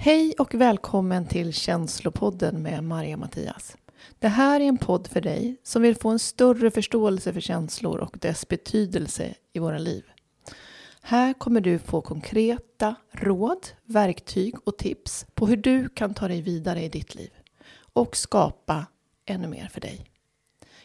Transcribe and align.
Hej 0.00 0.34
och 0.38 0.54
välkommen 0.54 1.26
till 1.26 1.52
Känslopodden 1.52 2.62
med 2.62 2.84
Maria 2.84 3.16
Mattias. 3.16 3.76
Det 4.18 4.28
här 4.28 4.60
är 4.60 4.64
en 4.64 4.78
podd 4.78 5.06
för 5.06 5.20
dig 5.20 5.56
som 5.62 5.82
vill 5.82 5.96
få 5.96 6.08
en 6.08 6.18
större 6.18 6.70
förståelse 6.70 7.32
för 7.32 7.40
känslor 7.40 7.98
och 7.98 8.18
dess 8.20 8.48
betydelse 8.48 9.34
i 9.52 9.58
våra 9.58 9.78
liv. 9.78 10.04
Här 11.02 11.32
kommer 11.32 11.60
du 11.60 11.78
få 11.78 12.00
konkreta 12.00 12.94
råd, 13.12 13.66
verktyg 13.84 14.54
och 14.64 14.78
tips 14.78 15.26
på 15.34 15.46
hur 15.46 15.56
du 15.56 15.88
kan 15.88 16.14
ta 16.14 16.28
dig 16.28 16.42
vidare 16.42 16.84
i 16.84 16.88
ditt 16.88 17.14
liv 17.14 17.30
och 17.92 18.16
skapa 18.16 18.86
ännu 19.26 19.48
mer 19.48 19.68
för 19.72 19.80
dig. 19.80 20.06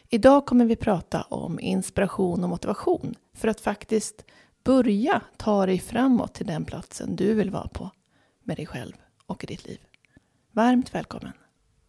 Idag 0.08 0.46
kommer 0.46 0.64
vi 0.64 0.76
prata 0.76 1.22
om 1.22 1.60
inspiration 1.60 2.44
och 2.44 2.50
motivation 2.50 3.14
för 3.34 3.48
att 3.48 3.60
faktiskt 3.60 4.24
börja 4.64 5.22
ta 5.36 5.66
dig 5.66 5.78
framåt 5.78 6.34
till 6.34 6.46
den 6.46 6.64
platsen 6.64 7.16
du 7.16 7.34
vill 7.34 7.50
vara 7.50 7.68
på 7.68 7.90
med 8.42 8.56
dig 8.56 8.66
själv 8.66 8.94
och 9.26 9.44
i 9.44 9.46
ditt 9.46 9.66
liv. 9.66 9.78
Varmt 10.52 10.94
välkommen! 10.94 11.32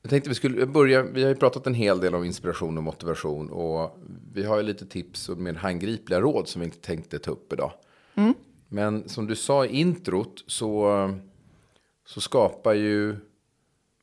Jag 0.01 0.09
tänkte 0.09 0.29
vi 0.29 0.35
skulle 0.35 0.65
börja, 0.65 1.03
vi 1.03 1.23
har 1.23 1.29
ju 1.29 1.35
pratat 1.35 1.67
en 1.67 1.73
hel 1.73 1.99
del 1.99 2.15
om 2.15 2.23
inspiration 2.23 2.77
och 2.77 2.83
motivation 2.83 3.49
och 3.49 3.99
vi 4.33 4.43
har 4.43 4.57
ju 4.57 4.63
lite 4.63 4.85
tips 4.85 5.29
och 5.29 5.37
mer 5.37 5.53
handgripliga 5.53 6.21
råd 6.21 6.47
som 6.47 6.59
vi 6.59 6.65
inte 6.65 6.79
tänkte 6.79 7.19
ta 7.19 7.31
upp 7.31 7.53
idag. 7.53 7.71
Mm. 8.15 8.33
Men 8.67 9.09
som 9.09 9.27
du 9.27 9.35
sa 9.35 9.65
i 9.65 9.79
introt 9.79 10.43
så, 10.47 11.11
så 12.07 12.21
skapar 12.21 12.73
ju, 12.73 13.15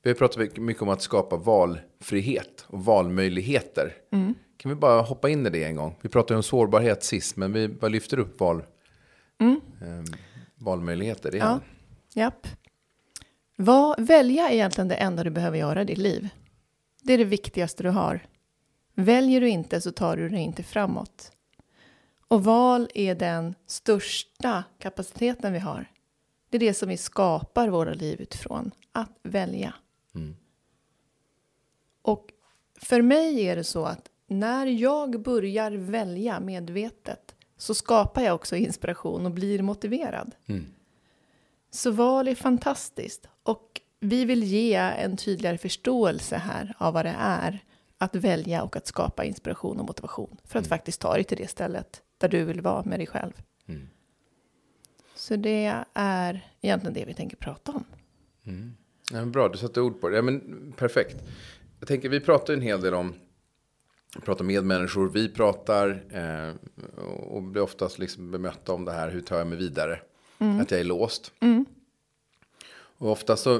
vi 0.03 0.11
har 0.11 0.15
pratat 0.15 0.57
mycket 0.57 0.83
om 0.83 0.89
att 0.89 1.03
skapa 1.03 1.37
valfrihet 1.37 2.65
och 2.67 2.85
valmöjligheter. 2.85 3.95
Mm. 4.13 4.35
Kan 4.57 4.69
vi 4.69 4.75
bara 4.75 5.03
hoppa 5.03 5.29
in 5.29 5.47
i 5.47 5.51
det 5.51 5.65
en 5.65 5.77
gång? 5.77 5.97
Vi 6.01 6.09
pratade 6.09 6.37
om 6.37 6.43
sårbarhet 6.43 7.05
sist, 7.05 7.37
men 7.37 7.53
vi 7.53 7.69
bara 7.69 7.89
lyfter 7.89 8.19
upp 8.19 8.41
val, 8.41 8.63
mm. 9.41 9.61
eh, 9.81 10.15
valmöjligheter 10.55 11.35
igen. 11.35 11.61
Ja, 12.15 12.23
japp. 12.23 12.47
Vad, 13.65 14.01
välja 14.01 14.49
är 14.49 14.55
egentligen 14.55 14.89
det 14.89 14.95
enda 14.95 15.25
du 15.25 15.31
behöver 15.31 15.59
göra 15.59 15.83
i 15.83 15.85
ditt 15.85 15.99
liv. 15.99 16.29
Det 17.03 17.13
är 17.13 17.19
det 17.19 17.25
viktigaste 17.25 17.83
du 17.83 17.91
har. 17.91 18.27
Väljer 18.95 19.41
du 19.41 19.49
inte 19.49 19.81
så 19.81 19.93
tar 19.93 20.17
du 20.17 20.29
dig 20.29 20.41
inte 20.41 20.63
framåt. 20.63 21.33
Och 22.29 22.45
val 22.45 22.89
är 22.95 23.15
den 23.15 23.55
största 23.67 24.65
kapaciteten 24.79 25.53
vi 25.53 25.59
har. 25.59 25.91
Det 26.51 26.57
är 26.57 26.61
det 26.61 26.75
som 26.75 26.89
vi 26.89 26.97
skapar 26.97 27.69
våra 27.69 27.95
liv 27.95 28.21
utifrån. 28.21 28.71
Att 28.93 29.19
välja. 29.23 29.75
Mm. 30.15 30.37
Och 32.03 32.31
för 32.81 33.03
mig 33.03 33.41
är 33.41 33.57
det 33.57 33.65
så 33.65 33.85
att 33.85 34.11
när 34.27 34.67
jag 34.67 35.23
börjar 35.23 35.73
välja 35.73 36.41
medvetet 36.41 37.35
så 37.57 37.75
skapar 37.75 38.23
jag 38.23 38.35
också 38.35 38.57
inspiration 38.57 39.27
och 39.27 39.33
blir 39.33 39.63
motiverad. 39.63 40.35
Mm. 40.47 40.67
Så 41.75 41.91
val 41.91 42.29
är 42.29 42.35
fantastiskt. 42.35 43.29
Och 43.43 43.81
vi 44.01 44.25
vill 44.25 44.43
ge 44.43 44.75
en 44.75 45.17
tydligare 45.17 45.59
förståelse 45.59 46.37
här 46.37 46.75
av 46.79 46.95
vad 46.95 47.05
det 47.05 47.17
är 47.19 47.65
att 47.99 48.17
välja 48.17 48.63
och 48.63 48.77
att 48.77 48.87
skapa 48.87 49.25
inspiration 49.25 49.81
och 49.81 49.87
motivation 49.87 50.37
för 50.45 50.59
att 50.59 50.65
mm. 50.65 50.69
faktiskt 50.69 51.01
ta 51.01 51.15
dig 51.15 51.25
till 51.25 51.39
det 51.39 51.51
stället 51.51 52.03
där 52.19 52.29
du 52.29 52.45
vill 52.45 52.61
vara 52.61 52.85
med 52.85 52.99
dig 52.99 53.07
själv. 53.07 53.33
Mm. 53.69 53.89
Så 55.15 55.37
det 55.37 55.85
är 55.95 56.51
egentligen 56.61 56.95
det 56.95 57.05
vi 57.05 57.15
tänker 57.15 57.37
prata 57.37 57.73
om. 57.73 57.85
Mm. 58.45 58.75
Ja, 59.13 59.25
bra, 59.25 59.49
du 59.49 59.59
satte 59.59 59.81
ord 59.81 60.01
på 60.01 60.09
det. 60.09 60.17
Ja, 60.17 60.23
men, 60.23 60.73
perfekt. 60.77 61.17
Jag 61.79 61.89
tänker, 61.89 62.09
vi 62.09 62.21
pratar 62.21 62.55
en 62.55 62.61
hel 62.61 62.81
del 62.81 62.95
om 62.95 63.15
pratar 64.25 64.45
med 64.45 64.65
människor, 64.65 65.11
vi 65.11 65.29
pratar 65.29 66.05
eh, 66.11 66.55
och 67.05 67.43
blir 67.43 67.63
oftast 67.63 67.99
liksom 67.99 68.31
bemötta 68.31 68.73
om 68.73 68.85
det 68.85 68.93
här, 68.93 69.11
hur 69.11 69.21
tar 69.21 69.39
jag 69.39 69.47
mig 69.47 69.59
vidare? 69.59 70.01
Mm. 70.43 70.61
Att 70.61 70.71
jag 70.71 70.81
är 70.81 70.85
låst. 70.85 71.33
Mm. 71.41 71.65
Och 72.99 73.11
ofta 73.11 73.37
så 73.37 73.57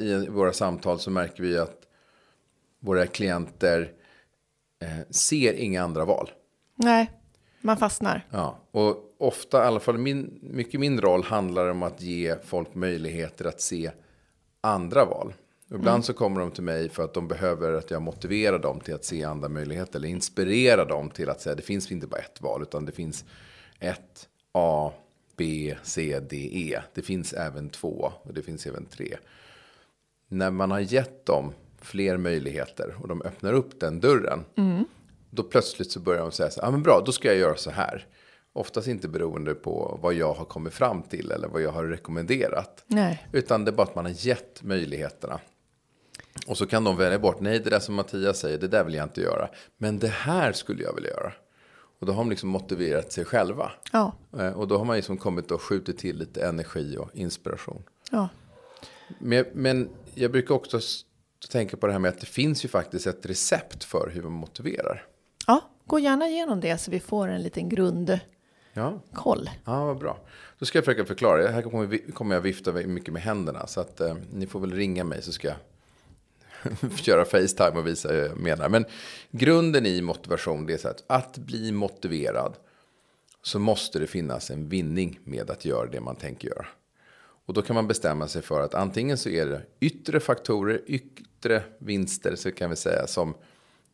i 0.00 0.26
våra 0.30 0.52
samtal 0.52 0.98
så 0.98 1.10
märker 1.10 1.42
vi 1.42 1.58
att 1.58 1.86
våra 2.78 3.06
klienter 3.06 3.92
eh, 4.82 5.10
ser 5.10 5.52
inga 5.52 5.82
andra 5.82 6.04
val. 6.04 6.30
Nej, 6.74 7.10
man 7.60 7.76
fastnar. 7.76 8.26
Ja, 8.30 8.58
och 8.70 9.14
ofta, 9.18 9.64
i 9.64 9.66
alla 9.66 9.80
fall 9.80 9.98
min, 9.98 10.38
mycket 10.42 10.80
min 10.80 11.00
roll 11.00 11.24
handlar 11.24 11.68
om 11.68 11.82
att 11.82 12.02
ge 12.02 12.36
folk 12.44 12.74
möjligheter 12.74 13.44
att 13.44 13.60
se 13.60 13.90
andra 14.60 15.04
val. 15.04 15.34
Och 15.68 15.76
ibland 15.76 15.94
mm. 15.94 16.02
så 16.02 16.12
kommer 16.12 16.40
de 16.40 16.50
till 16.50 16.62
mig 16.62 16.88
för 16.88 17.04
att 17.04 17.14
de 17.14 17.28
behöver 17.28 17.72
att 17.72 17.90
jag 17.90 18.02
motiverar 18.02 18.58
dem 18.58 18.80
till 18.80 18.94
att 18.94 19.04
se 19.04 19.24
andra 19.24 19.48
möjligheter. 19.48 19.98
Eller 19.98 20.08
inspirerar 20.08 20.86
dem 20.86 21.10
till 21.10 21.30
att 21.30 21.40
säga 21.40 21.54
det 21.54 21.62
finns 21.62 21.92
inte 21.92 22.06
bara 22.06 22.20
ett 22.20 22.40
val 22.40 22.62
utan 22.62 22.84
det 22.84 22.92
finns 22.92 23.24
ett 23.80 24.28
A, 24.52 24.92
B, 25.36 25.74
C, 25.82 26.20
D, 26.30 26.50
E. 26.52 26.80
Det 26.94 27.02
finns 27.02 27.32
även 27.32 27.70
två 27.70 28.12
och 28.22 28.34
det 28.34 28.42
finns 28.42 28.66
även 28.66 28.86
tre. 28.86 29.16
När 30.28 30.50
man 30.50 30.70
har 30.70 30.80
gett 30.80 31.26
dem 31.26 31.52
fler 31.80 32.16
möjligheter 32.16 32.96
och 33.00 33.08
de 33.08 33.22
öppnar 33.22 33.52
upp 33.52 33.80
den 33.80 34.00
dörren. 34.00 34.44
Mm. 34.56 34.84
Då 35.30 35.42
plötsligt 35.42 35.90
så 35.90 36.00
börjar 36.00 36.20
de 36.20 36.32
säga 36.32 36.50
så 36.50 36.60
här, 36.60 36.68
ah, 36.68 36.70
men 36.70 36.82
bra, 36.82 37.02
då 37.06 37.12
ska 37.12 37.28
jag 37.28 37.36
göra 37.36 37.56
så 37.56 37.70
här. 37.70 38.06
Oftast 38.52 38.88
inte 38.88 39.08
beroende 39.08 39.54
på 39.54 39.98
vad 40.02 40.14
jag 40.14 40.34
har 40.34 40.44
kommit 40.44 40.74
fram 40.74 41.02
till 41.02 41.30
eller 41.30 41.48
vad 41.48 41.62
jag 41.62 41.70
har 41.70 41.84
rekommenderat. 41.84 42.84
Nej. 42.86 43.26
Utan 43.32 43.64
det 43.64 43.70
är 43.70 43.72
bara 43.72 43.86
att 43.86 43.94
man 43.94 44.04
har 44.04 44.26
gett 44.26 44.62
möjligheterna. 44.62 45.40
Och 46.46 46.58
så 46.58 46.66
kan 46.66 46.84
de 46.84 46.96
välja 46.96 47.18
bort, 47.18 47.40
nej 47.40 47.58
det 47.58 47.70
där 47.70 47.80
som 47.80 47.94
Mattias 47.94 48.38
säger, 48.38 48.58
det 48.58 48.68
där 48.68 48.84
vill 48.84 48.94
jag 48.94 49.04
inte 49.04 49.20
göra. 49.20 49.48
Men 49.76 49.98
det 49.98 50.08
här 50.08 50.52
skulle 50.52 50.82
jag 50.82 50.94
vilja 50.94 51.10
göra. 51.10 51.32
Och 51.98 52.06
då 52.06 52.12
har 52.12 52.18
de 52.18 52.30
liksom 52.30 52.48
motiverat 52.48 53.12
sig 53.12 53.24
själva. 53.24 53.72
Ja. 53.92 54.12
Eh, 54.38 54.50
och 54.50 54.68
då 54.68 54.78
har 54.78 54.84
man 54.84 54.96
liksom 54.96 55.16
kommit 55.16 55.50
och 55.50 55.62
skjutit 55.62 55.98
till 55.98 56.16
lite 56.16 56.46
energi 56.46 56.96
och 56.98 57.10
inspiration. 57.14 57.82
Ja. 58.10 58.28
Men, 59.18 59.44
men 59.52 59.88
jag 60.14 60.32
brukar 60.32 60.54
också 60.54 60.80
tänka 61.50 61.76
på 61.76 61.86
det 61.86 61.92
här 61.92 62.00
med 62.00 62.08
att 62.08 62.20
det 62.20 62.26
finns 62.26 62.64
ju 62.64 62.68
faktiskt 62.68 63.06
ett 63.06 63.26
recept 63.26 63.84
för 63.84 64.10
hur 64.14 64.22
man 64.22 64.32
motiverar. 64.32 65.06
Ja, 65.46 65.60
gå 65.86 65.98
gärna 65.98 66.28
igenom 66.28 66.60
det 66.60 66.78
så 66.78 66.90
vi 66.90 67.00
får 67.00 67.28
en 67.28 67.42
liten 67.42 67.68
grundkoll. 67.68 68.20
Ja. 68.72 69.00
ja, 69.64 69.84
vad 69.84 69.98
bra. 69.98 70.18
Då 70.58 70.66
ska 70.66 70.78
jag 70.78 70.84
försöka 70.84 71.04
förklara. 71.04 71.48
Här 71.48 71.62
kommer 72.12 72.34
jag 72.34 72.40
vifta 72.40 72.72
mycket 72.72 73.12
med 73.12 73.22
händerna. 73.22 73.66
Så 73.66 73.80
att 73.80 74.00
eh, 74.00 74.16
ni 74.32 74.46
får 74.46 74.60
väl 74.60 74.72
ringa 74.72 75.04
mig 75.04 75.22
så 75.22 75.32
ska 75.32 75.48
jag 75.48 75.56
köra 76.96 77.24
Facetime 77.24 77.78
och 77.78 77.86
visa 77.86 78.08
hur 78.08 78.18
jag 78.18 78.36
menar. 78.36 78.68
Men 78.68 78.84
grunden 79.30 79.86
i 79.86 80.02
motivation 80.02 80.66
det 80.66 80.74
är 80.74 80.78
så 80.78 80.88
att 80.88 81.04
att 81.06 81.38
bli 81.38 81.72
motiverad 81.72 82.56
så 83.42 83.58
måste 83.58 83.98
det 83.98 84.06
finnas 84.06 84.50
en 84.50 84.68
vinning 84.68 85.20
med 85.24 85.50
att 85.50 85.64
göra 85.64 85.86
det 85.86 86.00
man 86.00 86.16
tänker 86.16 86.48
göra. 86.48 86.66
Och 87.46 87.54
då 87.54 87.62
kan 87.62 87.74
man 87.74 87.88
bestämma 87.88 88.28
sig 88.28 88.42
för 88.42 88.60
att 88.60 88.74
antingen 88.74 89.18
så 89.18 89.28
är 89.28 89.46
det 89.46 89.62
yttre 89.80 90.20
faktorer, 90.20 90.82
yttre 90.86 91.62
vinster 91.78 92.36
så 92.36 92.52
kan 92.52 92.70
vi 92.70 92.76
säga 92.76 93.06
som 93.06 93.34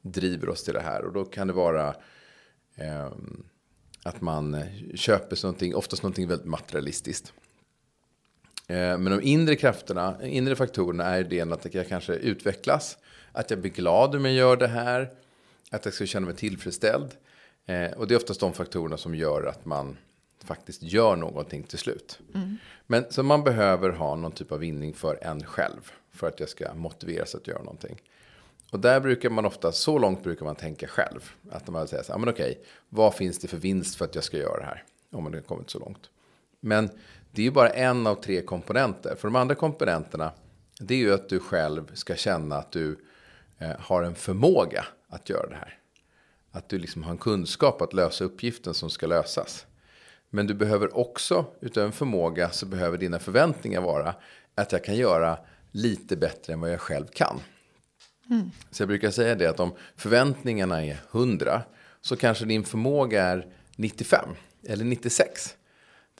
driver 0.03 0.49
oss 0.49 0.65
till 0.65 0.75
det 0.75 0.81
här. 0.81 1.05
Och 1.05 1.13
då 1.13 1.25
kan 1.25 1.47
det 1.47 1.53
vara 1.53 1.89
eh, 2.75 3.13
att 4.03 4.21
man 4.21 4.65
köper 4.95 5.45
någonting, 5.45 5.75
oftast 5.75 6.03
någonting 6.03 6.29
väldigt 6.29 6.47
materialistiskt. 6.47 7.33
Eh, 8.73 8.99
men 8.99 9.05
de 9.05 9.23
inre 9.23 9.57
krafterna, 9.57 10.17
inre 10.23 10.57
faktorerna 10.57 11.05
är 11.05 11.25
det 11.25 11.41
att 11.41 11.75
jag 11.75 11.89
kanske 11.89 12.15
utvecklas. 12.15 12.99
Att 13.33 13.51
jag 13.51 13.61
blir 13.61 13.71
glad 13.71 14.15
om 14.15 14.25
jag 14.25 14.35
gör 14.35 14.57
det 14.57 14.69
här. 14.69 15.11
Att 15.71 15.85
jag 15.85 15.95
ska 15.95 16.07
känna 16.07 16.27
mig 16.27 16.37
tillfredsställd. 16.37 17.11
Eh, 17.67 17.91
och 17.91 18.09
det 18.09 18.15
är 18.15 18.17
oftast 18.17 18.41
de 18.41 18.53
faktorerna 18.53 18.97
som 18.97 19.15
gör 19.15 19.47
att 19.47 19.65
man 19.65 19.97
faktiskt 20.45 20.83
gör 20.83 21.17
någonting 21.17 21.63
till 21.63 21.79
slut. 21.79 22.19
Mm. 22.35 22.57
Men 22.87 23.05
så 23.11 23.23
man 23.23 23.45
behöver 23.45 23.91
ha 23.91 24.17
någon 24.17 24.33
typ 24.33 24.53
av 24.53 24.59
vinning 24.59 24.95
för 24.95 25.19
en 25.23 25.45
själv. 25.45 25.93
För 26.11 26.29
att 26.29 26.41
jag 26.41 26.49
ska 26.49 26.75
motiveras 26.75 27.35
att 27.35 27.47
göra 27.47 27.63
någonting. 27.63 28.03
Och 28.71 28.81
där 28.81 29.01
brukar 29.01 29.31
man 29.31 29.45
ofta, 29.45 29.73
så 29.73 29.99
långt 29.99 30.23
brukar 30.23 30.45
man 30.45 30.57
tänka 30.57 30.87
själv. 30.89 31.31
Att 31.51 31.69
man 31.69 31.89
säger 31.89 32.03
så 32.03 32.13
här, 32.13 32.19
men 32.19 32.29
okej, 32.29 32.61
vad 32.89 33.15
finns 33.15 33.39
det 33.39 33.49
för 33.49 33.57
vinst 33.57 33.97
för 33.97 34.05
att 34.05 34.15
jag 34.15 34.25
ska 34.25 34.37
göra 34.37 34.59
det 34.59 34.67
här? 34.67 34.85
Om 35.11 35.25
man 35.25 35.35
har 35.35 35.41
kommit 35.41 35.71
så 35.71 35.79
långt. 35.79 36.11
Men 36.61 36.91
det 37.35 37.43
är 37.43 37.45
ju 37.45 37.51
bara 37.51 37.69
en 37.69 38.07
av 38.07 38.15
tre 38.15 38.43
komponenter. 38.43 39.15
För 39.15 39.29
de 39.29 39.37
andra 39.37 39.55
komponenterna, 39.55 40.33
det 40.81 40.95
är 40.95 40.99
ju 40.99 41.15
att 41.15 41.29
du 41.29 41.41
själv 41.41 41.95
ska 41.95 42.17
känna 42.17 42.57
att 42.57 42.73
du 42.73 42.99
eh, 43.59 43.71
har 43.79 44.03
en 44.03 44.15
förmåga 44.15 44.85
att 45.09 45.31
göra 45.31 45.49
det 45.49 45.55
här. 45.55 45.79
Att 46.51 46.69
du 46.69 46.79
liksom 46.79 47.03
har 47.03 47.11
en 47.11 47.19
kunskap 47.19 47.83
att 47.83 47.93
lösa 47.93 48.25
uppgiften 48.25 48.75
som 48.75 48.91
ska 48.91 49.07
lösas. 49.07 49.67
Men 50.31 50.47
du 50.47 50.55
behöver 50.55 50.97
också, 50.97 51.47
utöver 51.61 51.87
en 51.87 51.93
förmåga, 51.93 52.51
så 52.51 52.67
behöver 52.67 52.99
dina 52.99 53.19
förväntningar 53.19 53.81
vara 53.81 54.15
att 54.55 54.73
jag 54.73 54.85
kan 54.85 54.97
göra 54.97 55.39
lite 55.71 56.17
bättre 56.17 56.53
än 56.53 56.61
vad 56.61 56.73
jag 56.73 56.81
själv 56.81 57.07
kan. 57.07 57.41
Mm. 58.31 58.51
Så 58.71 58.83
jag 58.83 58.89
brukar 58.89 59.11
säga 59.11 59.35
det 59.35 59.47
att 59.47 59.61
om 59.61 59.73
förväntningarna 59.97 60.85
är 60.85 61.01
100 61.13 61.63
så 62.01 62.17
kanske 62.17 62.45
din 62.45 62.65
förmåga 62.65 63.23
är 63.25 63.47
95 63.77 64.29
eller 64.69 64.85
96. 64.85 65.57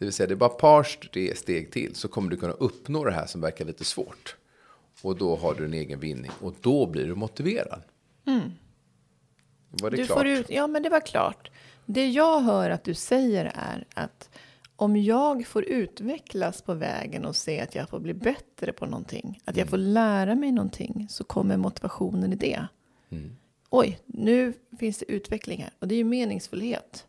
Det 0.03 0.07
vill 0.07 0.13
säga 0.13 0.27
det 0.27 0.35
är 0.35 0.37
bara 0.37 0.51
ett 0.51 0.59
par 0.59 1.35
steg 1.35 1.71
till 1.71 1.95
så 1.95 2.09
kommer 2.09 2.31
du 2.31 2.37
kunna 2.37 2.53
uppnå 2.53 3.05
det 3.05 3.13
här 3.13 3.27
som 3.27 3.41
verkar 3.41 3.65
lite 3.65 3.85
svårt. 3.85 4.37
Och 5.03 5.17
då 5.17 5.37
har 5.37 5.55
du 5.55 5.65
en 5.65 5.75
egen 5.75 6.01
vinning 6.01 6.31
och 6.41 6.55
då 6.61 6.87
blir 6.87 7.07
du 7.07 7.15
motiverad. 7.15 7.83
Mm. 8.27 8.51
Var 9.71 9.91
det 9.91 9.97
du 9.97 10.07
klart? 10.07 10.27
Ut, 10.27 10.51
ja, 10.51 10.67
men 10.67 10.83
det 10.83 10.89
var 10.89 11.01
klart. 11.01 11.51
Det 11.87 12.09
jag 12.09 12.41
hör 12.41 12.71
att 12.71 12.85
du 12.85 12.95
säger 12.95 13.45
är 13.55 13.87
att 13.95 14.31
Om 14.77 14.97
jag 14.97 15.47
får 15.47 15.65
utvecklas 15.65 16.63
på 16.63 16.75
vägen 16.75 17.25
och 17.25 17.37
se 17.37 17.61
att 17.61 17.75
jag 17.75 17.89
får 17.89 18.01
bli 18.01 18.15
bättre 18.15 18.73
på 18.73 18.87
någonting, 18.87 19.41
att 19.45 19.57
jag 19.57 19.69
får 19.69 19.79
lära 19.79 20.35
mig 20.35 20.53
någonting, 20.53 21.07
så 21.11 21.25
kommer 21.25 21.57
motivationen 21.57 22.33
i 22.33 22.37
det. 22.37 22.67
Mm. 23.11 23.37
Oj, 23.71 23.99
nu 24.07 24.53
finns 24.79 24.99
det 24.99 25.13
utveckling 25.13 25.63
här. 25.63 25.73
Och 25.79 25.89
det 25.89 25.95
är 25.95 25.97
ju 25.97 26.05
meningsfullhet. 26.05 27.07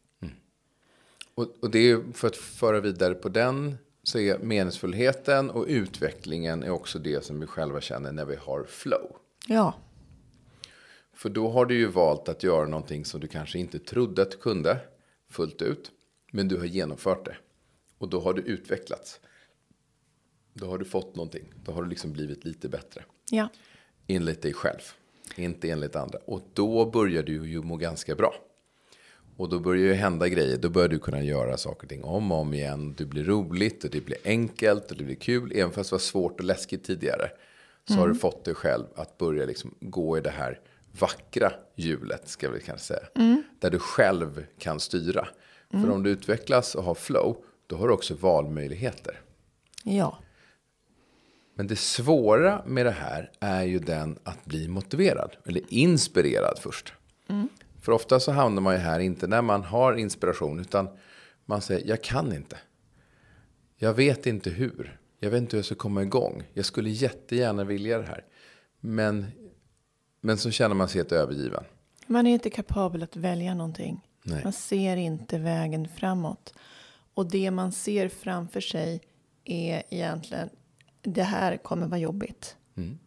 Och, 1.35 1.47
och 1.61 1.69
det 1.71 1.91
är 1.91 2.13
för 2.13 2.27
att 2.27 2.35
föra 2.35 2.79
vidare 2.79 3.15
på 3.15 3.29
den 3.29 3.77
så 4.03 4.19
är 4.19 4.37
meningsfullheten 4.39 5.49
och 5.49 5.65
utvecklingen 5.67 6.63
är 6.63 6.69
också 6.69 6.99
det 6.99 7.25
som 7.25 7.39
vi 7.39 7.45
själva 7.47 7.81
känner 7.81 8.11
när 8.11 8.25
vi 8.25 8.35
har 8.35 8.63
flow. 8.63 9.15
Ja, 9.47 9.73
För 11.13 11.29
då 11.29 11.49
har 11.49 11.65
du 11.65 11.75
ju 11.77 11.87
valt 11.87 12.29
att 12.29 12.43
göra 12.43 12.67
någonting 12.67 13.05
som 13.05 13.19
du 13.19 13.27
kanske 13.27 13.59
inte 13.59 13.79
trodde 13.79 14.21
att 14.21 14.31
du 14.31 14.37
kunde 14.37 14.79
fullt 15.29 15.61
ut. 15.61 15.91
Men 16.31 16.47
du 16.47 16.57
har 16.57 16.65
genomfört 16.65 17.25
det. 17.25 17.35
Och 17.97 18.09
då 18.09 18.19
har 18.19 18.33
du 18.33 18.41
utvecklats. 18.41 19.19
Då 20.53 20.65
har 20.67 20.77
du 20.77 20.85
fått 20.85 21.15
någonting. 21.15 21.53
Då 21.65 21.71
har 21.71 21.83
du 21.83 21.89
liksom 21.89 22.13
blivit 22.13 22.45
lite 22.45 22.69
bättre. 22.69 23.03
ja, 23.29 23.49
Enligt 24.07 24.41
dig 24.41 24.53
själv. 24.53 24.79
Inte 25.35 25.69
enligt 25.69 25.95
andra. 25.95 26.19
Och 26.25 26.41
då 26.53 26.85
börjar 26.85 27.23
du 27.23 27.47
ju 27.49 27.61
må 27.61 27.75
ganska 27.77 28.15
bra. 28.15 28.35
Och 29.37 29.49
då 29.49 29.59
börjar 29.59 29.83
ju 29.83 29.93
hända 29.93 30.27
grejer. 30.27 30.57
Då 30.57 30.69
börjar 30.69 30.89
du 30.89 30.99
kunna 30.99 31.23
göra 31.23 31.57
saker 31.57 31.83
och 31.83 31.89
ting 31.89 32.03
om 32.03 32.31
och 32.31 32.37
om 32.37 32.53
igen. 32.53 32.93
Det 32.97 33.05
blir 33.05 33.23
roligt 33.23 33.83
och 33.83 33.89
det 33.89 34.05
blir 34.05 34.17
enkelt 34.25 34.91
och 34.91 34.97
det 34.97 35.03
blir 35.03 35.15
kul. 35.15 35.51
Även 35.55 35.71
fast 35.71 35.89
det 35.89 35.93
var 35.93 35.99
svårt 35.99 36.39
och 36.39 36.45
läskigt 36.45 36.83
tidigare. 36.83 37.29
Så 37.87 37.93
har 37.93 38.07
du 38.07 38.15
fått 38.15 38.45
dig 38.45 38.55
själv 38.55 38.83
att 38.95 39.17
börja 39.17 39.45
liksom 39.45 39.75
gå 39.79 40.17
i 40.17 40.21
det 40.21 40.29
här 40.29 40.59
vackra 40.99 41.51
hjulet. 41.75 42.27
Ska 42.27 42.49
vi 42.49 42.59
kanske 42.59 42.85
säga. 42.87 43.03
Där 43.59 43.69
du 43.71 43.79
själv 43.79 44.45
kan 44.59 44.79
styra. 44.79 45.27
För 45.71 45.89
om 45.89 46.03
du 46.03 46.09
utvecklas 46.09 46.75
och 46.75 46.83
har 46.83 46.95
flow. 46.95 47.37
Då 47.67 47.75
har 47.75 47.87
du 47.87 47.93
också 47.93 48.13
valmöjligheter. 48.13 49.21
ja. 49.83 50.19
Men 51.55 51.67
det 51.67 51.75
svåra 51.75 52.61
med 52.65 52.85
det 52.85 52.91
här 52.91 53.31
är 53.39 53.63
ju 53.63 53.79
den 53.79 54.19
att 54.23 54.45
bli 54.45 54.67
motiverad. 54.67 55.35
Eller 55.45 55.61
inspirerad 55.69 56.59
först. 56.61 56.93
För 57.83 57.91
ofta 57.91 58.19
så 58.19 58.31
hamnar 58.31 58.61
man 58.61 58.73
ju 58.73 58.79
här 58.79 58.99
inte 58.99 59.27
när 59.27 59.41
man 59.41 59.63
har 59.63 59.93
inspiration. 59.93 60.59
Utan 60.59 60.89
man 61.45 61.61
säger, 61.61 61.87
jag 61.87 62.03
kan 62.03 62.33
inte. 62.33 62.57
Jag 63.75 63.93
vet 63.93 64.25
inte 64.25 64.49
hur. 64.49 64.99
Jag 65.19 65.29
vet 65.29 65.41
inte 65.41 65.55
hur 65.55 65.59
jag 65.59 65.65
ska 65.65 65.75
komma 65.75 66.01
igång. 66.03 66.43
Jag 66.53 66.65
skulle 66.65 66.89
jättegärna 66.89 67.63
vilja 67.63 67.97
det 67.97 68.05
här. 68.05 68.25
Men, 68.79 69.25
men 70.21 70.37
så 70.37 70.51
känner 70.51 70.75
man 70.75 70.87
sig 70.89 70.99
helt 70.99 71.11
övergiven. 71.11 71.63
Man 72.07 72.27
är 72.27 72.33
inte 72.33 72.49
kapabel 72.49 73.03
att 73.03 73.15
välja 73.15 73.53
någonting. 73.53 74.07
Nej. 74.23 74.43
Man 74.43 74.53
ser 74.53 74.97
inte 74.97 75.37
vägen 75.37 75.87
framåt. 75.87 76.53
Och 77.13 77.29
det 77.29 77.51
man 77.51 77.71
ser 77.71 78.09
framför 78.09 78.61
sig 78.61 79.01
är 79.43 79.83
egentligen 79.89 80.49
det 81.01 81.23
här 81.23 81.57
kommer 81.57 81.87
vara 81.87 81.99
jobbigt. 81.99 82.57
Mm. 82.77 82.99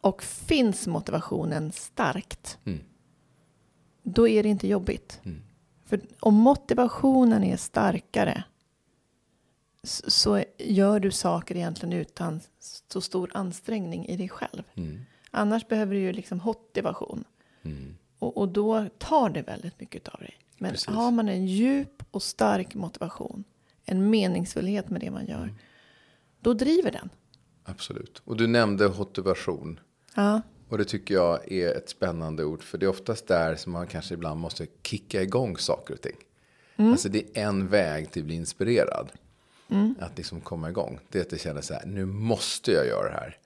Och 0.00 0.22
finns 0.22 0.86
motivationen 0.86 1.72
starkt, 1.72 2.58
Mm. 2.64 2.80
Då 4.12 4.28
är 4.28 4.42
det 4.42 4.48
inte 4.48 4.68
jobbigt. 4.68 5.20
Mm. 5.24 5.42
För 5.86 6.00
om 6.20 6.34
motivationen 6.34 7.44
är 7.44 7.56
starkare 7.56 8.44
så, 9.82 10.44
gör 10.58 11.00
du 11.00 11.10
saker 11.10 11.56
egentligen 11.56 11.92
utan 11.92 12.40
så 12.88 13.00
stor 13.00 13.30
ansträngning 13.34 14.06
i 14.06 14.16
dig 14.16 14.28
själv. 14.28 14.62
Mm. 14.74 15.00
Annars 15.30 15.68
behöver 15.68 15.94
du 15.94 16.00
ju 16.00 16.12
liksom 16.12 16.40
motivation. 16.44 17.24
Mm. 17.62 17.96
Och, 18.18 18.36
och 18.36 18.48
då 18.48 18.88
tar 18.98 19.30
det 19.30 19.42
väldigt 19.42 19.80
mycket 19.80 20.08
av 20.08 20.20
dig. 20.20 20.38
Men 20.58 20.70
Precis. 20.70 20.86
har 20.86 21.10
man 21.10 21.28
en 21.28 21.46
djup 21.46 22.02
och 22.10 22.22
stark 22.22 22.74
motivation, 22.74 23.44
en 23.84 24.10
meningsfullhet 24.10 24.90
med 24.90 25.00
det 25.00 25.10
man 25.10 25.26
gör, 25.26 25.42
Mm. 25.42 25.54
då 26.40 26.54
driver 26.54 26.90
den. 26.92 27.08
Absolut. 27.64 28.22
Och 28.24 28.36
du 28.36 28.46
nämnde 28.46 28.88
motivation. 28.88 29.80
Ja, 30.14 30.40
Och 30.68 30.78
det 30.78 30.84
tycker 30.84 31.14
jag 31.14 31.52
är 31.52 31.74
ett 31.76 31.88
spännande 31.88 32.44
ord. 32.44 32.62
För 32.62 32.78
det 32.78 32.86
är 32.86 32.90
oftast 32.90 33.26
där 33.26 33.54
som 33.56 33.72
man 33.72 33.86
kanske 33.86 34.14
ibland 34.14 34.40
måste 34.40 34.66
kicka 34.82 35.22
igång 35.22 35.56
saker 35.56 35.94
och 35.94 36.00
ting. 36.00 36.16
Alltså 36.76 37.08
det 37.08 37.18
är 37.38 37.42
en 37.42 37.68
väg 37.68 38.10
till 38.10 38.22
att 38.22 38.26
bli 38.26 38.34
inspirerad. 38.34 39.08
Att 40.00 40.16
liksom 40.16 40.40
komma 40.40 40.68
igång. 40.70 40.98
Det 41.08 41.18
är 41.18 41.22
att 41.22 41.32
jag 41.32 41.40
känner 41.40 41.60
så 41.60 41.74
här, 41.74 41.86
nu 41.86 42.06
måste 42.06 42.72
jag 42.72 42.86
göra 42.86 43.08
det 43.10 43.16
här. 43.16 43.36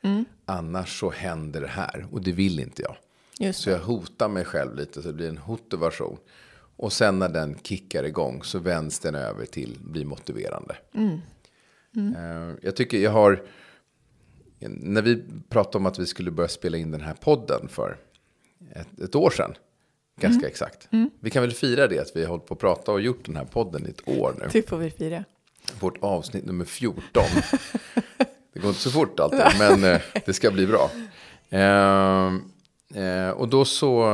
Annars 0.44 1.00
så 1.00 1.10
händer 1.10 1.60
det 1.60 1.66
här. 1.66 2.06
Och 2.12 2.22
det 2.22 2.32
vill 2.32 2.60
inte 2.60 2.82
jag. 2.82 2.96
just 3.38 3.60
Så 3.60 3.70
det. 3.70 3.76
jag 3.76 3.82
hotar 3.82 4.28
mig 4.28 4.44
själv 4.44 4.74
lite 4.76 5.02
så 5.02 5.08
det 5.08 5.14
blir 5.14 5.28
en 5.28 5.40
motivation. 5.46 6.18
Och 6.76 6.92
sen 6.92 7.18
när 7.18 7.28
den 7.28 7.58
kickar 7.62 8.04
igång 8.04 8.42
så 8.42 8.58
vänds 8.58 8.98
den 8.98 9.14
över 9.14 9.44
till 9.46 9.78
bli 9.80 10.04
motiverande. 10.04 10.76
Eh, 11.96 12.54
Jag 12.62 12.76
tycker 12.76 12.98
jag 12.98 13.10
har, 13.10 13.42
när 14.68 15.02
vi 15.02 15.24
pratade 15.48 15.78
om 15.78 15.86
att 15.86 15.98
vi 15.98 16.06
skulle 16.06 16.30
börja 16.30 16.48
spela 16.48 16.76
in 16.76 16.90
den 16.90 17.00
här 17.00 17.14
podden 17.14 17.68
för 17.68 17.96
ett, 18.74 19.00
ett 19.00 19.14
år 19.14 19.30
sedan. 19.30 19.54
Ganska 20.20 20.46
exakt. 20.46 20.88
Vi 21.20 21.30
kan 21.30 21.42
väl 21.42 21.52
fira 21.52 21.86
det 21.86 21.98
att 21.98 22.16
vi 22.16 22.22
har 22.22 22.28
hållit 22.28 22.46
på 22.46 22.54
att 22.54 22.60
prata 22.60 22.92
och 22.92 23.00
gjort 23.00 23.24
den 23.24 23.36
här 23.36 23.44
podden 23.44 23.86
i 23.86 23.90
ett 23.90 24.08
år 24.08 24.34
nu. 24.38 24.48
Det 24.52 24.68
får 24.68 24.78
vi 24.78 24.90
fira. 24.90 25.24
Vårt 25.80 25.98
avsnitt 26.00 26.44
nummer 26.44 26.64
14. 26.64 27.24
Det 28.52 28.60
går 28.60 28.68
inte 28.68 28.80
så 28.80 28.90
fort 28.90 29.20
alltid, 29.20 29.58
men 29.58 29.84
eh, 29.84 30.00
det 30.24 30.32
ska 30.32 30.50
bli 30.50 30.66
bra. 30.66 30.90
Eh, 31.50 32.32
eh, 33.02 33.30
och 33.30 33.48
då 33.48 33.64
så... 33.64 34.12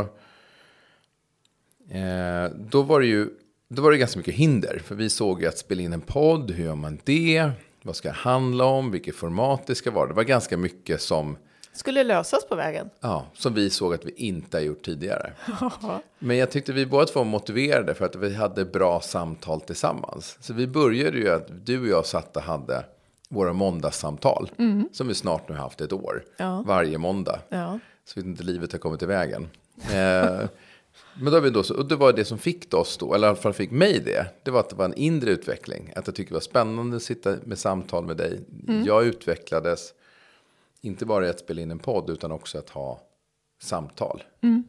Eh, 1.90 2.50
då 2.70 2.82
var 2.82 3.00
det 3.00 3.06
ju 3.06 3.28
då 3.68 3.82
var 3.82 3.90
det 3.90 3.98
ganska 3.98 4.18
mycket 4.18 4.34
hinder. 4.34 4.82
För 4.84 4.94
vi 4.94 5.10
såg 5.10 5.42
ju 5.42 5.48
att 5.48 5.58
spela 5.58 5.82
in 5.82 5.92
en 5.92 6.00
podd, 6.00 6.50
hur 6.50 6.64
gör 6.64 6.74
man 6.74 6.98
det? 7.04 7.50
Vad 7.88 7.96
ska 7.96 8.08
det 8.08 8.14
handla 8.14 8.64
om? 8.64 8.90
Vilket 8.90 9.14
format 9.14 9.66
det 9.66 9.74
ska 9.74 9.90
vara? 9.90 10.06
Det 10.06 10.14
var 10.14 10.22
ganska 10.22 10.56
mycket 10.56 11.00
som, 11.00 11.36
Skulle 11.72 12.04
lösas 12.04 12.48
på 12.48 12.54
vägen. 12.54 12.90
ja, 13.00 13.26
som 13.34 13.54
vi 13.54 13.70
såg 13.70 13.94
att 13.94 14.04
vi 14.04 14.10
inte 14.16 14.56
har 14.56 14.62
gjort 14.62 14.82
tidigare. 14.84 15.32
Men 16.18 16.36
jag 16.36 16.50
tyckte 16.50 16.72
vi 16.72 16.86
båda 16.86 17.06
två 17.06 17.20
var 17.20 17.24
motiverade 17.24 17.94
för 17.94 18.04
att 18.04 18.16
vi 18.16 18.34
hade 18.34 18.64
bra 18.64 19.00
samtal 19.00 19.60
tillsammans. 19.60 20.38
Så 20.40 20.54
vi 20.54 20.66
började 20.66 21.18
ju 21.18 21.30
att 21.30 21.66
du 21.66 21.80
och 21.80 21.88
jag 21.88 22.06
satt 22.06 22.36
och 22.36 22.42
hade 22.42 22.84
våra 23.28 23.52
måndagssamtal. 23.52 24.50
Som 24.92 25.08
vi 25.08 25.14
snart 25.14 25.48
nu 25.48 25.54
har 25.54 25.62
haft 25.62 25.80
ett 25.80 25.92
år. 25.92 26.24
Ja. 26.36 26.62
Varje 26.66 26.98
måndag. 26.98 27.40
Ja. 27.48 27.78
Så 28.04 28.20
vet 28.20 28.26
inte 28.26 28.42
livet 28.42 28.72
har 28.72 28.78
kommit 28.78 29.02
i 29.02 29.06
vägen. 29.06 29.48
Eh, 29.92 30.48
men 31.20 31.32
då 31.32 31.40
vi 31.40 31.50
då, 31.50 31.62
och 31.76 31.86
det 31.88 31.96
var 31.96 32.12
det 32.12 32.24
som 32.24 32.38
fick 32.38 32.74
oss 32.74 32.96
då, 32.98 33.14
eller 33.14 33.26
i 33.26 33.30
alla 33.30 33.36
fall 33.36 33.52
fick 33.52 33.70
mig 33.70 34.00
det. 34.00 34.26
Det 34.42 34.50
var 34.50 34.60
att 34.60 34.68
det 34.70 34.76
var 34.76 34.84
en 34.84 34.94
inre 34.94 35.30
utveckling. 35.30 35.92
Att 35.96 36.06
jag 36.06 36.14
tyckte 36.16 36.30
det 36.30 36.36
var 36.36 36.40
spännande 36.40 36.96
att 36.96 37.02
sitta 37.02 37.36
med 37.44 37.58
samtal 37.58 38.06
med 38.06 38.16
dig. 38.16 38.40
Jag 38.86 39.04
utvecklades, 39.06 39.94
inte 40.80 41.06
bara 41.06 41.26
i 41.26 41.30
att 41.30 41.38
spela 41.40 41.60
in 41.62 41.70
en 41.70 41.78
podd, 41.78 42.10
utan 42.10 42.32
också 42.32 42.58
att 42.58 42.70
ha 42.70 43.00
samtal 43.60 44.22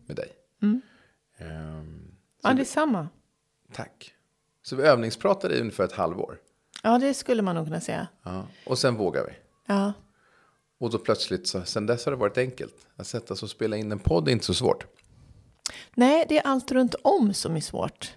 med 0.05 0.15
dig. 0.15 0.31
Ehm, 1.37 2.11
ja, 2.43 2.53
det 2.53 2.61
är 2.61 2.65
samma. 2.65 3.07
tack. 3.73 4.13
Så 4.63 4.75
vi 4.75 4.83
övningspratade 4.83 5.55
i 5.55 5.61
ungefär 5.61 5.83
ett 5.83 5.91
halvår. 5.91 6.37
Ja, 6.83 6.97
det 6.99 7.13
skulle 7.13 7.41
man 7.41 7.55
nog 7.55 7.65
kunna 7.65 7.81
säga. 7.81 8.07
Ja. 8.23 8.47
Och 8.65 8.77
sen 8.79 8.95
vågar 8.95 9.25
vi. 9.25 9.31
Ja, 9.65 9.93
Och 10.79 10.89
då 10.89 10.97
plötsligt, 10.97 11.47
så, 11.47 11.61
sen 11.61 11.85
dess 11.85 12.05
har 12.05 12.11
det 12.11 12.17
varit 12.17 12.37
enkelt. 12.37 12.75
Att 12.95 13.07
sätta 13.07 13.35
sig 13.35 13.45
och 13.45 13.49
spela 13.49 13.77
in 13.77 13.91
en 13.91 13.99
podd 13.99 14.27
är 14.27 14.31
inte 14.31 14.45
så 14.45 14.53
svårt. 14.53 14.85
Nej, 15.95 16.25
det 16.29 16.37
är 16.37 16.41
allt 16.47 16.71
runt 16.71 16.95
om 17.01 17.33
som 17.33 17.55
är 17.55 17.59
svårt. 17.61 18.13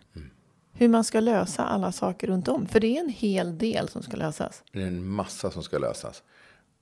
Hur 0.75 0.89
man 0.89 1.05
ska 1.05 1.21
lösa 1.21 1.65
alla 1.65 1.93
saker 1.93 2.27
runt 2.27 2.49
om. 2.49 2.67
För 2.67 2.81
det 2.81 2.97
är 2.97 3.01
en 3.01 3.09
hel 3.09 3.59
del 3.59 3.89
som 3.89 4.03
ska 4.03 4.17
lösas. 4.17 4.63
Det 4.73 4.83
är 4.83 4.87
en 4.87 5.07
massa 5.07 5.51
som 5.51 5.63
ska 5.63 5.79
lösas. 5.79 6.23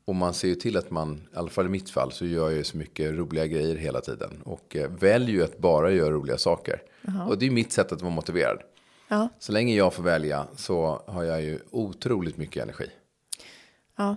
Och 0.05 0.15
man 0.15 0.35
ser 0.35 0.49
ju 0.49 0.55
till 0.55 0.77
att 0.77 0.91
man, 0.91 1.29
i 1.35 1.37
alla 1.37 1.49
fall 1.51 1.67
i 1.67 1.69
mitt 1.69 1.91
fall, 1.91 2.13
så 2.13 2.27
gör 2.27 2.49
jag 2.51 2.57
ju 2.59 2.65
så 2.65 2.77
mycket 2.77 3.15
roliga 3.15 3.47
grejer 3.47 3.77
hela 3.77 4.01
tiden. 4.01 4.43
Och 4.45 4.77
eh, 4.77 4.91
väljer 4.91 5.37
ju 5.37 5.45
att 5.45 5.59
bara 5.59 5.91
göra 5.91 6.11
roliga 6.11 6.39
saker. 6.39 6.83
Och 7.29 7.39
det 7.39 7.47
är 7.47 7.51
mitt 7.51 7.73
sätt 7.73 7.93
att 7.93 8.03
vara 8.03 8.15
motiverad. 8.15 8.59
Ja, 9.09 9.29
Så 9.39 9.53
länge 9.53 9.75
jag 9.75 9.95
får 9.95 10.03
välja 10.03 10.47
så 10.57 11.03
har 11.07 11.23
jag 11.23 11.43
ju 11.43 11.59
otroligt 11.71 12.37
mycket 12.37 12.63
energi. 12.63 12.91
ja. 13.97 14.17